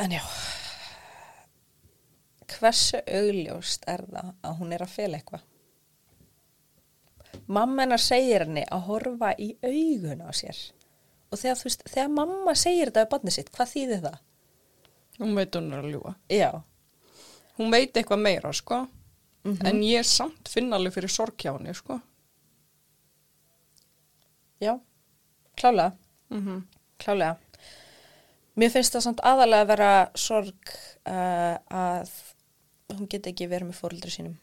[0.00, 0.22] en já.
[2.54, 5.44] Hversu augljóst er það að hún er að fela eitthvað
[7.46, 10.58] mamma hennar segir henni að horfa í augun á sér
[11.34, 14.18] og þegar, veist, þegar mamma segir þetta við barnið sitt, hvað þýðir það?
[15.18, 16.12] Hún veit hún er að ljúa.
[16.30, 16.50] Já.
[17.58, 18.80] Hún veit eitthvað meira, sko.
[19.44, 19.66] Mhm.
[19.66, 22.00] En ég samt finna alveg fyrir sorg hjá henni, sko.
[24.62, 24.78] Já,
[25.56, 25.92] klálega.
[26.30, 26.62] Mhm.
[26.98, 27.36] Klálega.
[28.56, 30.74] Mér finnst það samt aðalega að vera sorg
[31.06, 32.10] uh, að
[32.94, 34.36] hún get ekki verið með fóröldri sínum.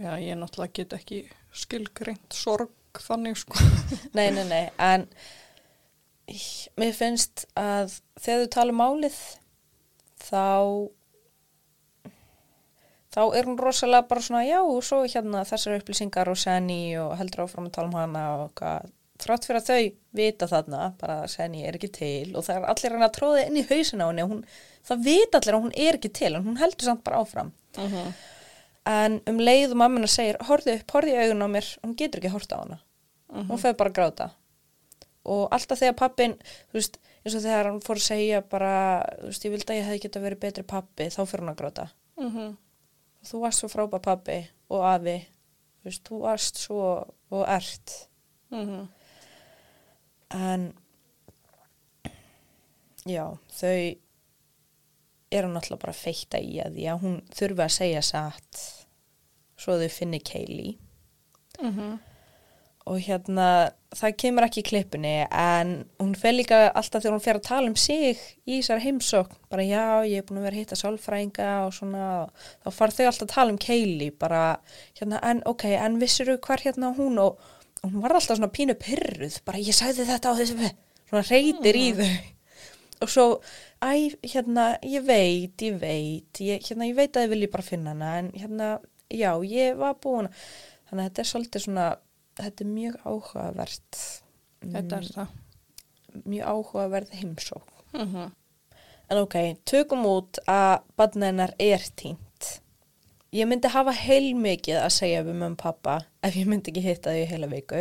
[0.00, 1.20] Já, ég náttúrulega get ekki
[1.54, 2.70] skilgreint sorg
[3.04, 3.58] þannig, sko.
[4.16, 5.06] Nei, nei, nei, en
[6.80, 9.16] mér finnst að þegar þú tala um málið
[10.24, 10.44] þá
[13.14, 17.12] þá er hún rosalega bara svona já og svo hérna þessar upplýsingar og Senni og
[17.20, 18.88] heldur áfram að tala um hana og hvað
[19.24, 19.84] þrátt fyrir að þau
[20.18, 23.44] vita þarna bara að Senni er ekki til og það er allir hann að tróða
[23.46, 24.40] inn í hausina á henni hún,
[24.88, 28.12] það vita allir að hún er ekki til en hún heldur samt bara áfram Mhm.
[28.86, 32.20] En um leið og mammina segir horfðu upp, horfðu í augun á mér hún getur
[32.20, 32.80] ekki að horta á hana
[33.34, 33.48] Mhm.
[33.50, 34.30] hún feður bara að gráta
[35.24, 36.34] og alltaf þegar pappin
[36.70, 38.72] þú veist, eins og þegar hann fór að segja bara,
[39.22, 41.60] þú veist, ég vildi að ég hefði geta verið betri pappi, þá fyrir hann að
[41.62, 42.56] gráta Mhm.
[43.24, 45.26] þú varst svo frábær pappi og afi
[45.82, 48.08] þú veist, þú varst svo og ert
[48.52, 48.88] Mhm.
[50.30, 50.74] en
[53.06, 53.96] já, þau
[55.34, 58.64] eru náttúrulega bara að feikta í að því að hún þurfi að segja satt
[59.60, 60.76] svo þau finni Kaylee.
[61.62, 61.98] Mhm.
[62.84, 65.70] og hérna það kemur ekki í klippinni en
[66.02, 69.64] hún fer líka alltaf þegar hún fer að tala um sig í þessar heimsókn bara
[69.64, 72.08] já, ég er búin að vera að hitta sálfræðinga og svona,
[72.60, 74.42] þá far þau alltaf að tala um Kaylee, bara
[74.98, 77.16] hérna, en ok, en vissirðu hvar hérna hún?
[77.22, 77.40] Og,
[77.80, 80.74] og hún var alltaf svona pínu pyrruð bara ég sagði þetta á þessu
[81.08, 82.12] svona reytir í þau.
[83.02, 83.24] Og svo,
[83.84, 83.92] æ,
[84.32, 88.12] hérna, ég veit, ég veit, ég, hérna, ég veit að ég vilji bara finna hana,
[88.22, 88.70] en hérna,
[89.12, 90.44] já, ég var búin að,
[90.88, 91.88] þannig að þetta er svolítið svona,
[92.40, 94.00] þetta er mjög áhugavert.
[94.64, 95.36] Þetta er það.
[96.24, 97.70] Mjög áhugaverð heimsók.
[97.92, 98.32] Mhm.
[99.12, 99.34] En ok,
[99.68, 102.23] tökum út að badnennar er tínt.
[103.34, 107.10] Ég myndi hafa heilmikið að segja við mömmu og pappa ef ég myndi ekki hitta
[107.10, 107.80] þau í heila viku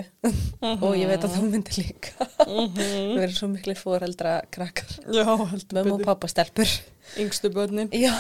[0.80, 2.26] og ég veit að þú myndi líka.
[2.47, 4.95] Við erum svo miklu fóreldra krakkar.
[5.14, 6.74] Já, heldur Mömmu og pappa stelpur.
[7.22, 7.93] Yngstu börnin.
[7.93, 8.16] Já,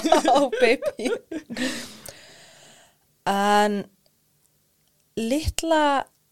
[0.62, 1.12] baby.
[3.28, 3.82] En
[5.20, 5.84] litla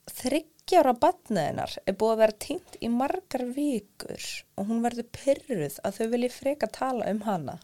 [0.08, 6.00] þryggjára badneðinar er búið að vera tínt í margar vikur og hún verður pyrruð að
[6.00, 7.60] þau vilji freka tala um hana.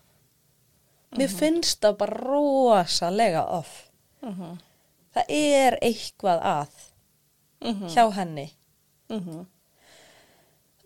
[1.17, 3.89] Mér finnst það bara rosalega off.
[4.23, 4.59] Mhm.
[5.17, 6.69] Það er eitthvað að
[7.63, 7.89] Mhm.
[7.89, 8.51] hjá henni.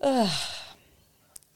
[0.01, 0.29] Uh,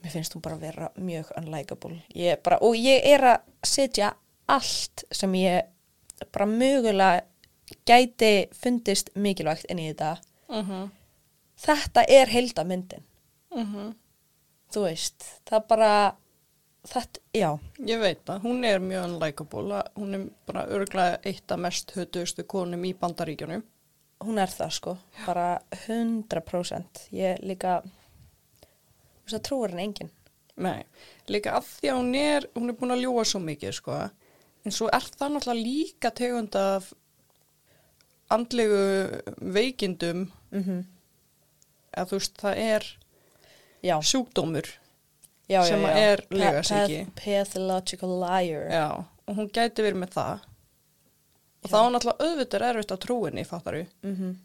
[0.03, 2.01] mér finnst hún bara vera mjög unlikable.
[2.15, 4.11] Ég bara, og ég er að setja
[4.47, 5.63] allt sem ég
[6.31, 7.23] bara mögulega
[7.87, 10.17] gæti fundist mikilvægt inn í þetta.
[10.49, 10.91] Mhm.
[11.65, 13.03] Þetta er heildamyndin.
[13.55, 13.95] Mhm.
[14.71, 16.15] Þú veist, það bara,
[16.89, 17.49] þetta, já.
[17.87, 22.45] Ég veit það, hún er mjög unlikable, hún er bara örglega eitt af mest hötuðustu
[22.47, 23.63] konum í bandaríkjunum.
[24.25, 25.47] Hún er það sko, bara
[25.85, 27.07] 100%.
[27.11, 30.11] Ég líka, þú veist að trúur henni enginn.
[30.55, 30.85] Nei,
[31.27, 33.97] líka af því að hún er, hún er búin að ljúa svo mikið, sko.
[34.65, 36.93] En svo er það náttúrulega líka tegund af
[38.31, 39.21] andlegu
[39.53, 40.85] veikindum, Mhm.
[41.97, 42.83] að þú veist, það er
[43.83, 43.99] Já.
[44.01, 44.65] sjúkdómur
[45.49, 45.89] Já, sem já.
[45.97, 48.65] er path- Pathological liar.
[48.71, 48.87] Já,
[49.27, 50.39] og hún gæti verið með það.
[51.65, 53.85] Og þá er náttúrulega auðvitað er erfitt að trúinni, fattar þú?
[54.09, 54.35] Mhm.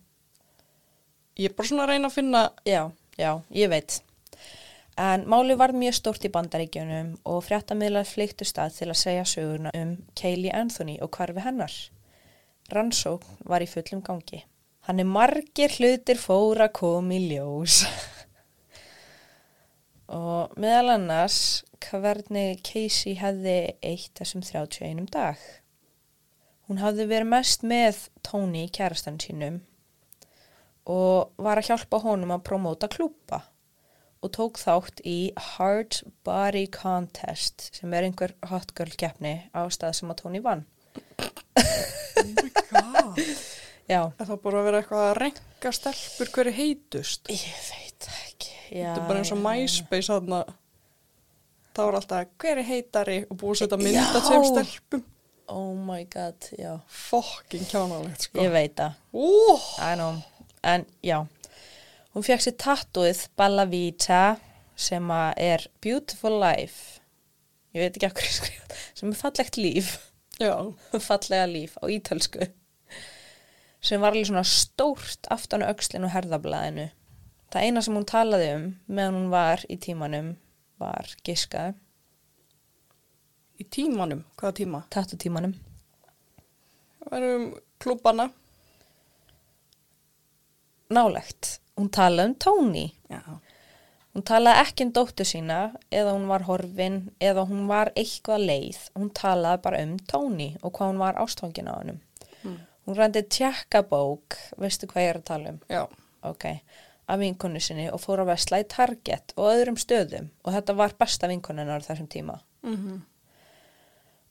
[1.40, 2.40] Ég er bara svona að reyna að finna...
[2.68, 2.82] Já,
[3.16, 4.01] já, ég veit.
[5.01, 9.70] En máli var mjög stórt í bandaríkjunum og fréttamiðlar fleiktu stað til að segja söguna
[9.78, 11.72] um Kaylee Anthony og hvarfi hennar.
[12.74, 14.42] Rannsókn var í fullum gangi.
[14.88, 17.84] Hann er margir hlutir fóra kom í ljós.
[20.11, 25.39] og meðal annars hvernig Casey hefði eitt þessum 31 dag.
[26.69, 29.61] Hún hafði verið mest með Tony, kærastan sínum,
[30.91, 33.45] og var að hjálpa honum að promóta klúpa
[34.21, 39.97] og tók þátt í Hard Body Contest sem er einhver hot girl keppni á stað
[39.97, 40.67] sem að Tony vann.
[43.91, 44.03] Já.
[44.07, 47.31] Er það bara að vera eitthvað að renka stelpur hverju heitust?
[47.33, 48.60] Ég veit ekki.
[48.71, 50.41] Þetta er bara eins og MySpace þarna.
[51.75, 55.03] Það var alltaf hver er heitari og búið að setja mynda tveim stelpum.
[55.51, 56.77] Oh my god, já.
[56.87, 58.39] Fokking kjánalegt, sko.
[58.45, 58.95] Ég veit það.
[59.99, 60.21] Know.
[60.62, 61.16] En já,
[62.14, 64.23] hún fekk sér tattúið Balla Vita
[64.79, 67.01] sem að er Beautiful Life.
[67.75, 68.79] Ég veit ekki það.
[68.99, 69.97] Sem er fallegt líf.
[70.41, 70.55] Já.
[71.09, 72.47] Fallega líf á ítölsku.
[73.81, 76.91] Sem var alveg svona stórt aftan á öxlinu og herðablaðinu.
[77.51, 80.34] Það eina sem hún talaði um meðan hún var í tímanum
[80.80, 81.74] var giskaði.
[83.61, 84.22] Í tímanum?
[84.40, 84.84] Hvaða tíma?
[84.92, 85.53] Tattu tímanum.
[87.03, 87.46] Það erum
[87.82, 88.30] klúbana.
[90.90, 91.59] Nálegt.
[91.76, 92.86] Hún talaði um Tony.
[93.11, 93.22] Já.
[94.11, 95.59] Hún talaði ekki um dóttu sína
[95.94, 98.80] eða hún var horfin eða hún var eitthvað leið.
[98.98, 102.01] Hún talaði bara um Tony og hvað hún var ástfangin á hannum.
[102.42, 102.57] Mm.
[102.86, 105.61] Hún rændi tjekkabók, veistu hvað ég er að tala um?
[105.70, 105.84] Já.
[106.26, 106.44] Ok,
[107.11, 110.97] af vinkonu sinni og fór að vesla í Target og öðrum stöðum og þetta var
[110.99, 112.41] besta vinkonunar þessum tíma.
[112.63, 113.01] Mhm.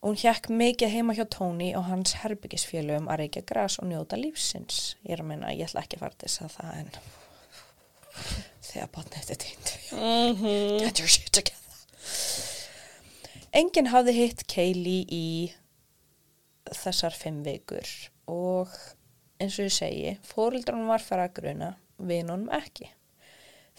[0.00, 4.16] Og hún hjekk mikið heima hjá Tony og hans herbyggisfélögum að reykja gras og njóta
[4.16, 4.94] lífsins.
[5.04, 6.90] Ég er að meina, ég ætla ekki að fara til þess að það en
[8.70, 9.74] þegar bátna þetta týnd.
[9.92, 10.78] Mhm.
[10.80, 11.56] Get your shit together.
[13.52, 15.52] Enginn hafði hitt Kaylee í
[16.70, 17.88] þessar fimm vikur
[18.30, 18.72] og
[19.40, 21.70] eins og ég segi, fóreldranum var fyrir að gruna,
[22.08, 22.90] vinunum ekki.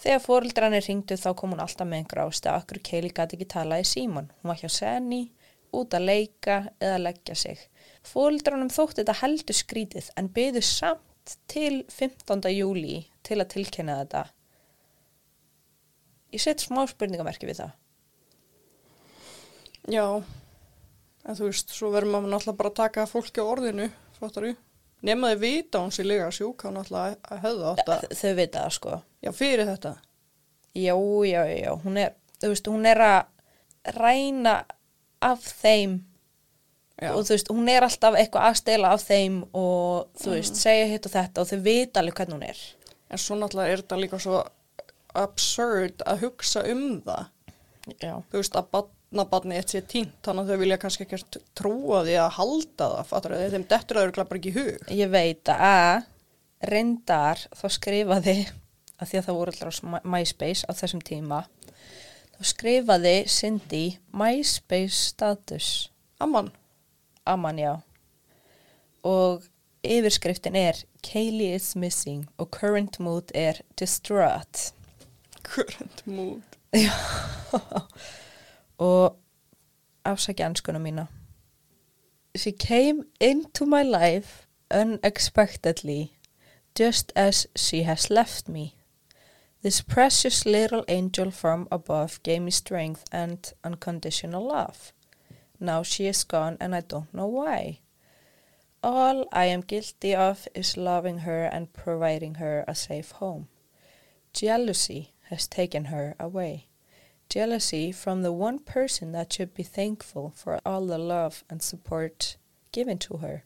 [0.01, 3.47] Þegar fóreldranir ringdu þá kom hún alltaf með einhver ástu að okkur Kaylee gæti ekki
[3.53, 4.31] tala í síman.
[4.41, 5.21] Hún var hjá Senni,
[5.77, 7.61] út að leika eða leggja sig.
[8.07, 12.49] Fóreldranum þótti þetta heldur skrítið en byðu samt til 15.
[12.55, 14.23] júli til að tilkynna þetta.
[16.31, 17.77] Ég set smá spurningamerki við það.
[19.91, 20.05] Já.
[21.21, 24.47] En þú veist, svo verður maður náttúrulega bara að taka fólki á orðinu, fattar
[25.01, 25.07] þú?
[25.09, 28.05] Nefna þið vita að hún sé lega sjúk, hann náttúrulega að höfða átt að...
[28.21, 29.01] Þau vita það sko.
[29.25, 29.95] Já, fyrir þetta.
[30.75, 30.93] Já,
[31.27, 31.71] já, já.
[31.83, 34.55] Hún er, þú veist, hún er að ræna
[35.21, 35.97] af þeim
[37.01, 37.11] Já.
[37.15, 40.61] og þú veist, hún er alltaf eitthvað að stela af þeim og þú veist, Mhm.
[40.61, 42.57] segja hitt og þetta og þau vita alveg hvernig hún er.
[43.09, 44.43] En svo náttúrulega er þetta líka svo
[45.15, 47.25] absurd að hugsa um það.
[47.99, 48.13] Já.
[48.31, 48.69] Þú veist að
[49.11, 53.07] barnabarni eitt sé tínt, þannig að þau vilja kannski ekki trúa því að halda það,
[53.09, 54.85] fattur þau, þeim dettur það örugglega bara ekki í hug.
[54.95, 56.05] Ég veit að
[56.71, 58.35] reyndar þá skrifaði,
[58.97, 61.41] að því að það voru alltaf á MySpace á þessum tíma,
[62.37, 63.85] þá skrifaði Cindy
[64.15, 65.71] MySpace status.
[66.23, 66.53] Amman?
[67.27, 67.73] Amman, já.
[69.03, 69.43] Og
[69.83, 74.71] yfirskriftin er Kaylee is missing og current mood er distraught.
[75.43, 76.45] Current mood.
[76.71, 76.93] Já.
[78.81, 79.17] Og
[80.05, 81.05] afsækja anskuna mína.
[82.37, 84.47] She came into my life
[84.81, 86.11] unexpectedly
[86.79, 88.75] just as she has left me.
[89.63, 94.93] This precious little angel from above gave me strength and unconditional love.
[95.59, 97.79] Now she is gone and I don't know why.
[98.83, 103.47] All I am guilty of is loving her and providing her a safe home.
[104.33, 106.70] Jealousy has taken her away.
[107.31, 112.35] Jealousy from the one person that should be thankful for all the love and support
[112.73, 113.45] given to her.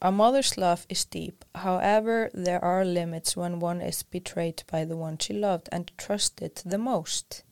[0.00, 1.44] A mother's love is deep.
[1.54, 6.56] However, there are limits when one is betrayed by the one she loved and trusted
[6.64, 7.44] the most.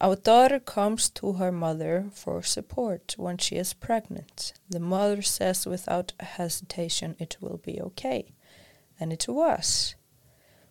[0.00, 4.52] Our daughter comes to her mother for support when she is pregnant.
[4.68, 8.32] The mother says without hesitation it will be okay.
[9.00, 9.96] And it was.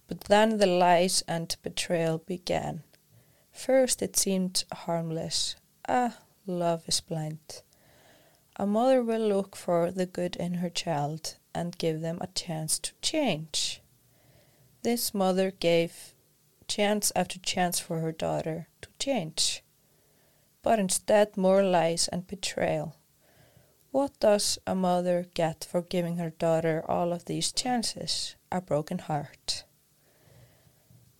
[0.07, 2.83] But then the lies and betrayal began.
[3.59, 5.57] First it seemed harmless.
[5.85, 7.61] Ah, love is blind.
[8.55, 12.79] A mother will look for the good in her child and give them a chance
[12.79, 13.81] to change.
[14.83, 16.15] This mother gave
[16.69, 19.61] chance after chance for her daughter to change,
[20.63, 22.95] but instead more lies and betrayal.
[23.91, 28.37] What does a mother get for giving her daughter all of these chances?
[28.53, 29.65] A broken heart.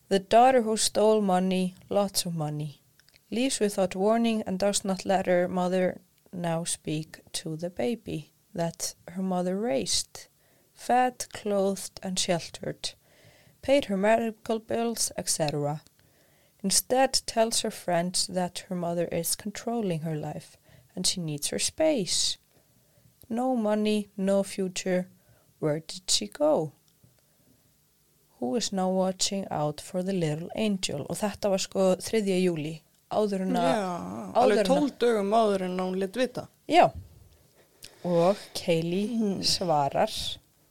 [0.10, 2.82] The daughter who stole money, lots of money,
[3.30, 6.02] leaves without warning and does not let her mother
[6.34, 10.26] now speak to the baby that her mother raised,
[10.74, 12.96] fed, clothed, and sheltered,
[13.62, 15.84] paid her medical bills, etc.
[16.64, 20.58] Instead, tells her friends that her mother is controlling her life
[20.96, 22.40] and she needs her space.
[23.30, 25.08] No money, no future.
[25.60, 26.74] Where did she go?
[28.40, 31.04] Who is now watching out for the little angel?
[31.10, 32.24] Og þetta var sko 3.
[32.40, 32.78] júli,
[33.12, 33.84] áður en að...
[34.40, 36.48] Alveg tól dögum áður en hún lit vita.
[36.70, 36.88] Já,
[38.04, 40.12] og Kaylee svarar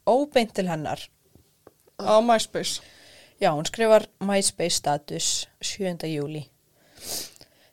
[0.08, 1.02] óbeint til hennar.
[2.00, 2.80] Á MySpace.
[3.40, 6.08] Já, hún skrifar MySpace status 7.
[6.08, 6.48] júli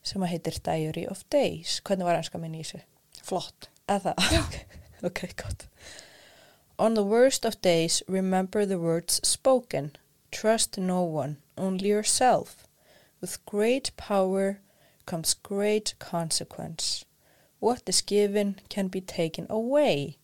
[0.06, 1.80] sem að heitir Diary of Days.
[1.82, 2.84] Hvernig var hanska minni í þessu?
[3.26, 3.70] Flott.
[3.90, 4.14] Eða
[5.08, 5.66] ok, gott.
[6.78, 9.96] On the worst of days, remember the words spoken.
[10.30, 12.68] Trust no one, only yourself.
[13.22, 14.60] With great power
[15.06, 17.06] comes great consequence.
[17.60, 20.18] What is given can be taken away.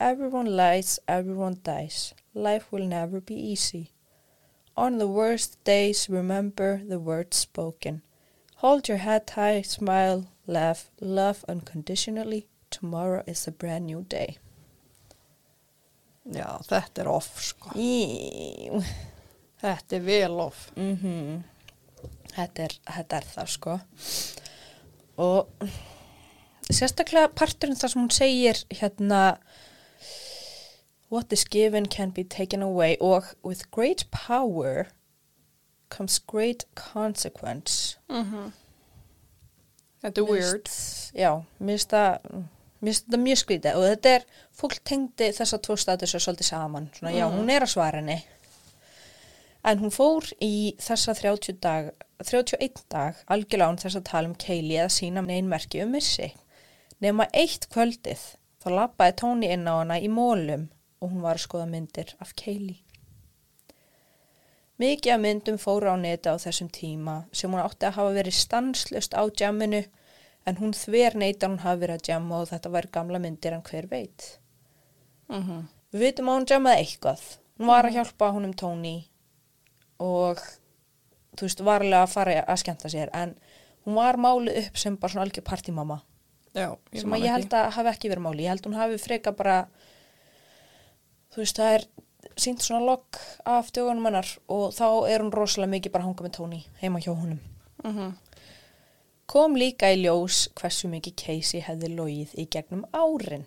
[0.00, 2.12] Everyone lies, everyone dies.
[2.34, 3.92] Life will never be easy.
[4.76, 8.02] On the worst days, remember the words spoken.
[8.56, 12.48] Hold your head high, smile, laugh, love unconditionally.
[12.68, 14.38] Tomorrow is a brand new day.
[16.34, 17.70] Já, þetta er off, sko.
[17.80, 18.68] Í,
[19.58, 20.68] Þetta er vel off.
[20.76, 21.38] mm
[22.38, 23.72] þetta, er, þetta er það sko
[25.18, 25.48] og
[26.70, 29.22] sérstaklega parturinn þar sem hún segir hérna
[31.10, 34.86] what is given can be taken away og with great power
[35.90, 38.52] comes great consequence Mm
[39.98, 40.68] Þetta er weird.
[41.18, 42.44] já, mér finnst það
[42.80, 44.24] mér finnst þetta mjög skrítið og þetta er
[44.60, 46.90] fólk tengdi þessa tvo statusar svolítið saman.
[46.94, 47.38] Svona, já, Mhm.
[47.38, 48.24] hún er að svara henni.
[49.64, 51.92] En hún fór í þessa 30 dag
[52.24, 56.32] 31 dag algjörlega án þess að tala um keili eða sína neinn merki um missi
[57.00, 58.18] nema eitt kvöldið
[58.64, 60.68] þá lappaði Tóni inn á hana í mólum
[61.00, 62.80] og hún var að skoða myndir af keili
[64.80, 68.36] Mikið af myndum fóru á neti á þessum tíma sem hún átti að hafa verið
[68.38, 69.84] stanslust á jamminu
[70.48, 73.64] en hún þver neyta hún hafi verið að jamma og þetta væri gamla myndir en
[73.66, 74.28] hver veit.
[75.28, 75.66] Mhm.
[75.92, 77.22] Við vitum að hún jammaði eitthvað.
[77.58, 78.96] Hún var að hjálpa honum Tóni
[79.98, 80.40] og
[81.38, 83.34] þú veist, varlega að fara að skemmta sér en
[83.86, 85.44] hún var málið upp sem bara svona algjör
[86.92, 88.44] ég sem að ég held að hafi ekki verið máli.
[88.44, 89.58] Ég held hún hafi freka bara
[91.34, 91.84] þú veist, það er
[92.38, 96.26] sínt svona logg af dögunum hennar og þá er hún rosalega mikið bara að hanga
[96.26, 97.40] með Tóni heima hjá honum.
[97.84, 98.16] Mhm.
[99.28, 103.44] Kom líka í ljós hversu mikið Casey hefði logið í gegnum árin.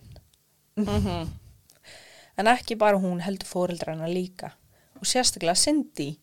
[0.78, 1.30] Mhm.
[2.38, 4.52] En ekki bara hún heldur fóreldra hennar líka.
[5.02, 6.18] Og sérstaklega Cindy.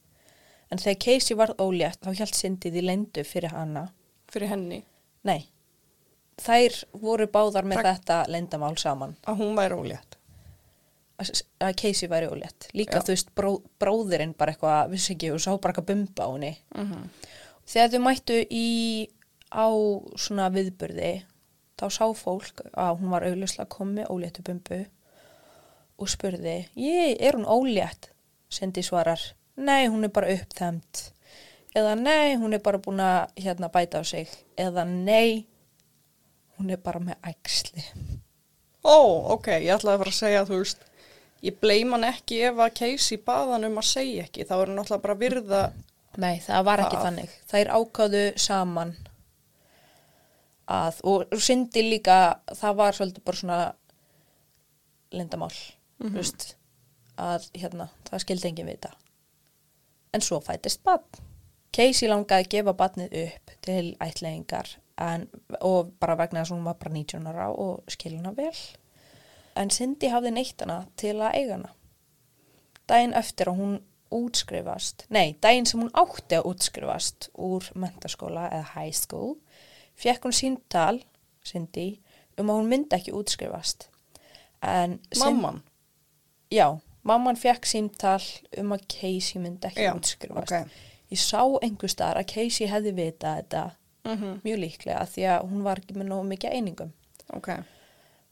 [0.71, 3.89] En þegar Casey varð ólétt þá hjælt Cindy því lendu fyrir hana.
[4.31, 4.83] Fyrir henni?
[5.25, 5.49] Nei.
[6.39, 9.17] Þær voru báðar með Prak- þetta lendamál saman.
[9.27, 10.15] Að hún væri ólétt?
[11.19, 12.69] Að, Casey væri ólétt.
[12.75, 13.03] Líka Já.
[13.03, 16.59] þú veist bró, bróðirinn bara eitthvað, vissi ekki, og sá bara eitthvað bumba á henni.
[16.77, 17.09] Mhm.
[17.67, 19.09] Þegar þau mættu í
[19.53, 19.69] á
[20.19, 21.13] svona viðburði
[21.79, 24.81] þá sá fólk að hún var augljóslega komið óléttu bumbu
[25.99, 28.11] og spurði, ég, er hún ólétt?
[28.49, 29.21] Sendi svarar,
[29.59, 31.01] nei, hún er bara uppþemd.
[31.77, 34.31] Eða nei, hún er bara búin að hérna bæta á sig.
[34.57, 35.45] Eða nei,
[36.57, 37.85] hún er bara með ægsli.
[38.87, 38.97] Ó,
[39.35, 40.87] ok, ég ætlaði bara að segja, þú veist,
[41.45, 44.79] ég bleim hann ekki ef að Casey baðan um að segja ekki, þá er hann
[44.81, 45.63] náttúrulega bara virða
[46.19, 47.05] Nei, það var ekki Það.
[47.05, 47.35] þannig.
[47.53, 48.95] Þær ákváðu saman
[50.69, 53.61] að, og, syndi líka, það var svolítið bara svona
[55.17, 55.55] lindamál,
[56.03, 56.51] þú veist,
[57.19, 58.93] að hérna, það skildi enginn vita.
[60.15, 61.25] En svo fættist badn.
[61.75, 65.27] Casey langaði að gefa badnið upp til ætlingar en,
[65.61, 68.55] og bara vegna þess að hún var bara 19 ára og skilina vel.
[69.59, 71.73] En Cindy hafði neitt hana til að eiga hana.
[72.89, 73.77] Daginn eftir að hún
[74.15, 79.35] útskrifast, nei, daginn sem hún átti að útskrifast úr mentaskóla eða high school,
[79.99, 81.01] fekk hún síntal,
[81.45, 81.99] Cindy,
[82.39, 83.89] um að hún myndi ekki útskrifast.
[84.63, 85.63] En Mamman?
[86.51, 88.23] Já, mamman fekk síntal
[88.59, 90.53] um að Casey myndi ekki Já, útskrifast.
[90.53, 90.71] ok.
[91.11, 93.63] Ég sá einhver staðar að Casey hefði vitað þetta
[94.09, 94.41] Mhm.
[94.45, 96.93] mjög líklega því að hún var ekki með nógu mikið einingum.
[97.35, 97.49] Ok.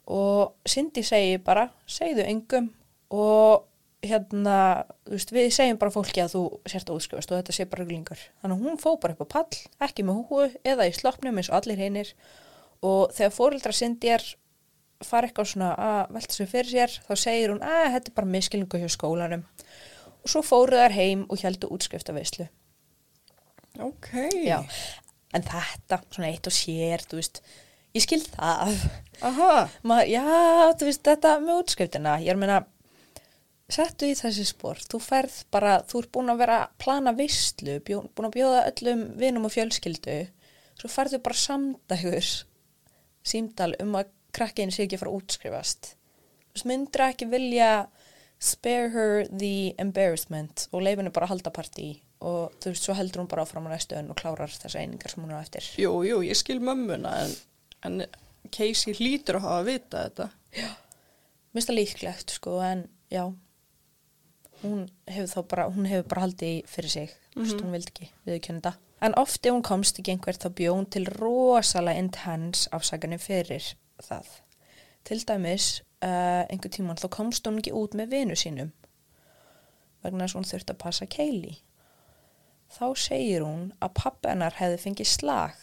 [0.08, 2.70] Og Cindy segi bara, segðu engum
[3.10, 3.64] og
[4.10, 4.56] hérna,
[5.06, 7.84] þú veist, við segjum bara fólki að þú sért að útskrifast og þetta sé bara
[7.84, 8.24] ruglingur.
[8.42, 11.50] Þannig að hún fó bara upp á pall, ekki með húu eða í sloppnum eins
[11.52, 12.12] og allir hinnir
[12.86, 14.26] og þegar fóreldra Cindy er
[15.04, 18.32] fara eitthvað svona að velta sig fyrir sér þá segir hún að þetta er bara
[18.32, 22.48] miskilningu hjá skólanum og svo fóru þær heim og heldu útskriftaveislu.
[23.84, 24.08] Ok.
[24.42, 24.62] Já,
[25.36, 27.42] en þetta, svona eitt og sér, þú veist,
[27.94, 28.72] ég skil það.
[29.28, 29.50] Aha.
[29.86, 30.24] Ma, já,
[30.80, 32.72] þú veist, þetta með útskriftina, ég er að
[33.72, 38.02] settu í þessi spór, þú ferð bara, þú ert búin að vera að plana bjó,
[38.14, 40.18] búin að bjóða öllum vinum og fjölskyldu,
[40.78, 42.28] svo ferðu bara samdægur
[43.26, 45.92] símdal um að krakkiðin sé ekki að fara að útskrifast.
[46.46, 47.70] Þú veist, myndir ekki vilja
[48.38, 53.30] spare her the embarrassment og leifinu bara halda partí og þú veist, svo heldur hún
[53.32, 55.66] bara áfram á næstu önn og klárar þessa einingar sem hún á eftir.
[55.80, 57.34] Jú, jú, ég skil mömmuna en,
[57.88, 58.04] en
[58.52, 60.28] Casey hlýtur að hafa að vita þetta.
[60.54, 63.24] Mér finnst það líklegt sko en já
[64.62, 67.60] hún hefur þá bara, hún hefur bara haldið í fyrir sig, mm Mhm.
[67.62, 68.74] hún vildi ekki viðkjönda.
[69.02, 73.74] En oft ef hún komst ekki einhvert þá bjó hún til rosalega intense afsakanir fyrir
[74.02, 74.26] það.
[75.04, 78.72] Til dæmis uh, einhver tíman þá komst hún ekki út með vinu sínum
[80.02, 81.56] vegna þess að hún þurfti að passa Kaylee.
[82.70, 85.54] Þá segir hún að pappi hennar hefði fengið slag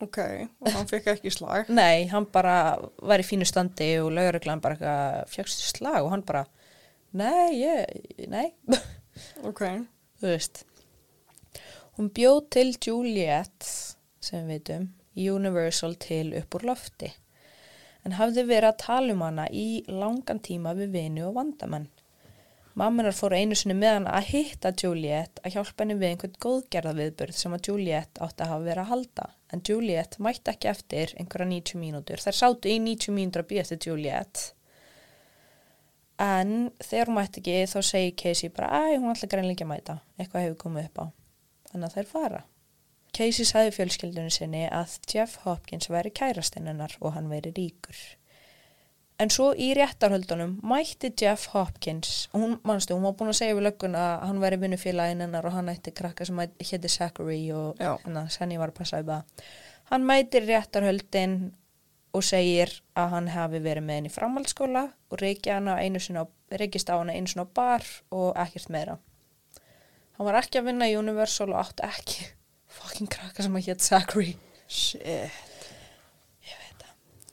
[0.00, 0.16] Ok,
[0.64, 1.68] og hann fekk ekki slag.
[1.76, 6.46] Nei, hann bara var í fínu standi og lauruglan bara fjöxtu slag og hann bara,
[7.16, 8.50] nei, ég, nei.
[9.48, 9.64] ok.
[10.20, 10.64] Þú veist.
[11.98, 13.66] Hún bjóð til Juliet,
[14.24, 14.90] sem við veitum,
[15.20, 17.10] Universal til upp úr lofti.
[18.06, 21.90] En hafði verið að tala um hana í langan tíma við vini og vandamenn.
[22.78, 26.94] Mamminar fóru einu sinni með hana að hitta Juliet að hjálpa henni við einhvern góðgerða
[27.00, 29.26] viðburð sem að Juliet átti að hafa verið að halda.
[29.50, 32.22] En Juliet mætti ekki eftir einhverja 90 mínútur.
[32.22, 34.44] Þær sátu í 90 mínútur að býja eftir Juliet.
[36.20, 39.72] En þegar hún mætti ekki þá segir Casey bara að hún ætla greinlega ekki að
[39.72, 39.98] mæta.
[40.18, 41.06] Eitthvað hefur komið upp á.
[41.70, 42.40] Þannig að þær fara.
[43.16, 47.98] Casey sagði fjölskyldunni sinni að Jeff Hopkins væri kærastinnunar og hann væri ríkur.
[49.20, 53.56] En svo í réttarhöldunum mætti Jeff Hopkins og hún, manstu, hún var búin að segja
[53.58, 57.80] við löggun að hann væri vinnufélaginn hennar og hann ætti krakka sem hétti Zachary og
[57.80, 59.44] hérna, Senni var að passa upp það.
[59.90, 61.36] Hann mætir réttarhöldin
[62.16, 65.50] og segir að hann hafi verið með henni í framhaldsskóla og reykist
[66.90, 68.98] á hana einu sinna á bar og ekkert meira.
[70.18, 72.26] Hann var ekki að vinna í Universal og átti ekki
[72.76, 74.34] fucking krakka sem að hétt Zachary.
[74.66, 75.48] Shit.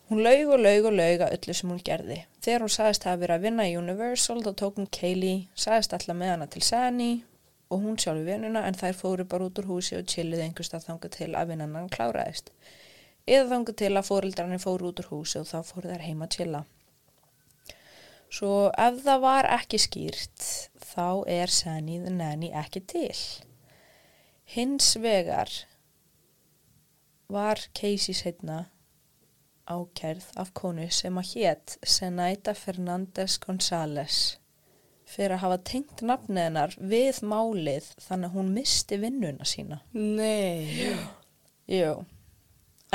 [0.08, 2.22] Hún laug og laug og laug að öllu sem hún gerði.
[2.40, 6.16] Þegar hún sagðist að vera að vinna í Universal þá tók hún Kaylee, sagðist alltaf
[6.16, 7.10] með hana til Sani
[7.68, 11.18] og hún sjálfi vinnuna en þær fóru bara út úr húsi og chilluði einhverstað þangað
[11.18, 12.54] til að vinnan hann kláraðist.
[13.28, 16.38] Eða þangað til að fóreldrarnir fóru út úr húsi og þá fóru þær heima að
[16.38, 16.64] chilla.
[18.32, 20.48] Svo ef það var ekki skýrt
[20.84, 23.16] þá er the Nanny ekki til.
[24.48, 25.52] Hins vegar
[27.28, 28.70] var Casey setna
[29.68, 34.38] ákærð af konu sem að hétt Senaita Fernández González
[35.08, 39.82] fyrir að hafa tengt nafnið hennar við málið þannig að hún misti vinnuna sína.
[39.96, 40.96] Nei.
[41.68, 41.94] Jú.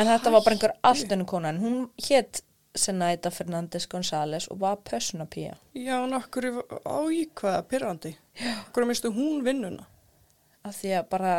[0.00, 1.78] En þetta var bara einhver allt önnu kona en hún
[2.08, 2.42] hétt
[2.74, 5.58] Senaida Fernandes González og var pössunapía.
[5.76, 6.46] Já, en okkur
[6.88, 8.14] á í hvaða pyrrandi?
[8.68, 9.84] Okkur mistu hún vinnuna?
[10.64, 11.34] Af því að bara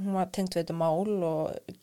[0.00, 1.74] hún var tengt við þetta mál og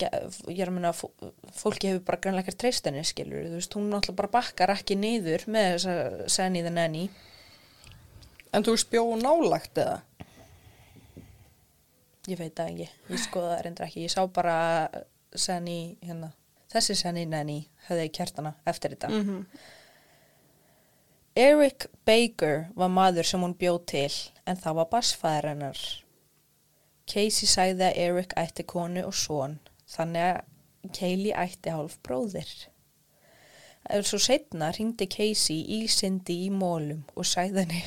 [0.52, 3.56] ég er að minna að fó- fólki hefur bara grannlega ekkert treyst henni skilur þú
[3.60, 7.06] veist, hún náttúrulega bara bakkar ekki niður með þess að senni þenni enni
[8.52, 10.02] En þú spjó nálagt eða?
[12.32, 14.56] Ég veit það ekki, ég skoða það reyndir ekki ég sá bara
[15.36, 16.32] senni hérna,
[16.74, 19.46] þessi senni nenni hefði ég kjartana eftir þetta Mhm.
[21.36, 24.12] Eric Baker var maður sem hún bjóð til
[24.48, 25.80] en það var basfæður hennar.
[27.08, 29.60] Casey sagði að Eric ætti konu og son
[29.94, 32.52] þannig að Kaylee ætti hálf bróðir.
[33.90, 37.82] En svo setna ringdi Casey í Cindy í mólum og sagði henni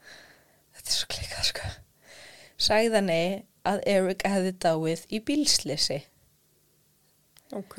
[0.74, 1.70] þetta er svo klikað sko
[2.66, 3.20] sagði henni
[3.64, 6.00] að Eric hefði dáið í bílslisi.
[7.54, 7.78] Ok.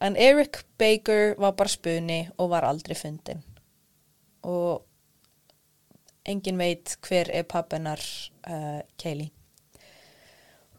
[0.00, 3.42] En Eric Baker var bara spuni og var aldrei fundin.
[4.46, 4.86] Og
[6.28, 8.00] engin veit hver er pappinar
[8.48, 9.30] uh, Kaylee.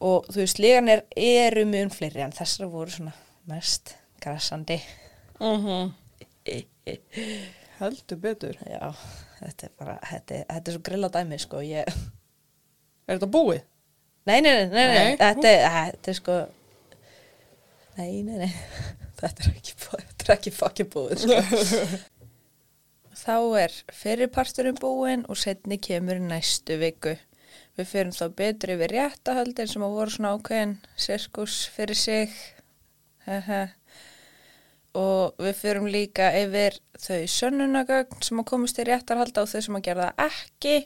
[0.02, 3.12] Og þú veist, líganir eru mun fleiri en þessar voru svona
[3.46, 4.80] mest grassandi.
[5.38, 5.92] Mhm.
[7.78, 8.58] Heldur betur.
[8.66, 8.90] Já,
[9.38, 11.62] þetta er bara, þetta er, þetta er svo grilla dæmi, sko.
[11.66, 11.86] Ég...
[13.06, 13.62] Er þetta búið?
[14.28, 15.16] Nei, nei, nei, nei, nei.
[15.18, 16.38] Þetta, er, þetta er sko,
[17.98, 18.52] nei, nei, nei,
[19.20, 22.00] þetta er ekki, þetta er ekki fucking búið, sko.
[23.22, 27.12] Þá er fyrirparturinn búinn og setni kemur næstu viku.
[27.78, 32.32] Við fyrir þá betur yfir réttahöldin sem að voru svona ákveðin sirkus fyrir sig.
[34.98, 39.78] Og við fyrir líka yfir þau sönnunagögn sem að komast í réttarhalda og þau sem
[39.78, 40.76] að gera það ekki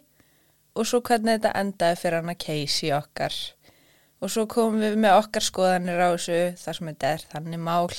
[0.76, 3.36] og svo hvernig þetta endaði fyrir hana Casey okkar.
[4.20, 7.96] Og svo komum við með okkar skoðanir á þessu þar sem þetta er þannig mál.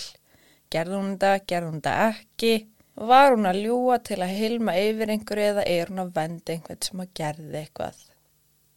[0.74, 2.54] Gerði hún þetta, gerði hún þetta ekki?
[2.98, 6.86] Var hún að ljúa til að hilma yfir einhverju eða er hún að venda einhvern
[6.86, 8.00] sem að gerði eitthvað?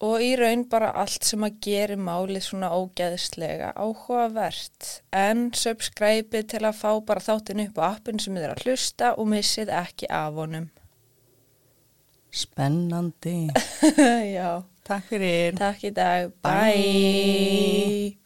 [0.01, 4.91] Og í raun bara allt sem að geri málið svona ógeðislega áhugavert.
[5.13, 9.15] En subscribe til að fá bara þáttinn upp á appin sem þið er að hlusta
[9.17, 10.71] og missið ekki af honum.
[12.31, 13.51] Spennandi.
[14.37, 14.63] Já.
[14.87, 15.55] Takk fyrir.
[15.59, 16.33] Takk í dag.
[16.43, 16.51] Bye.
[16.51, 18.17] Bye.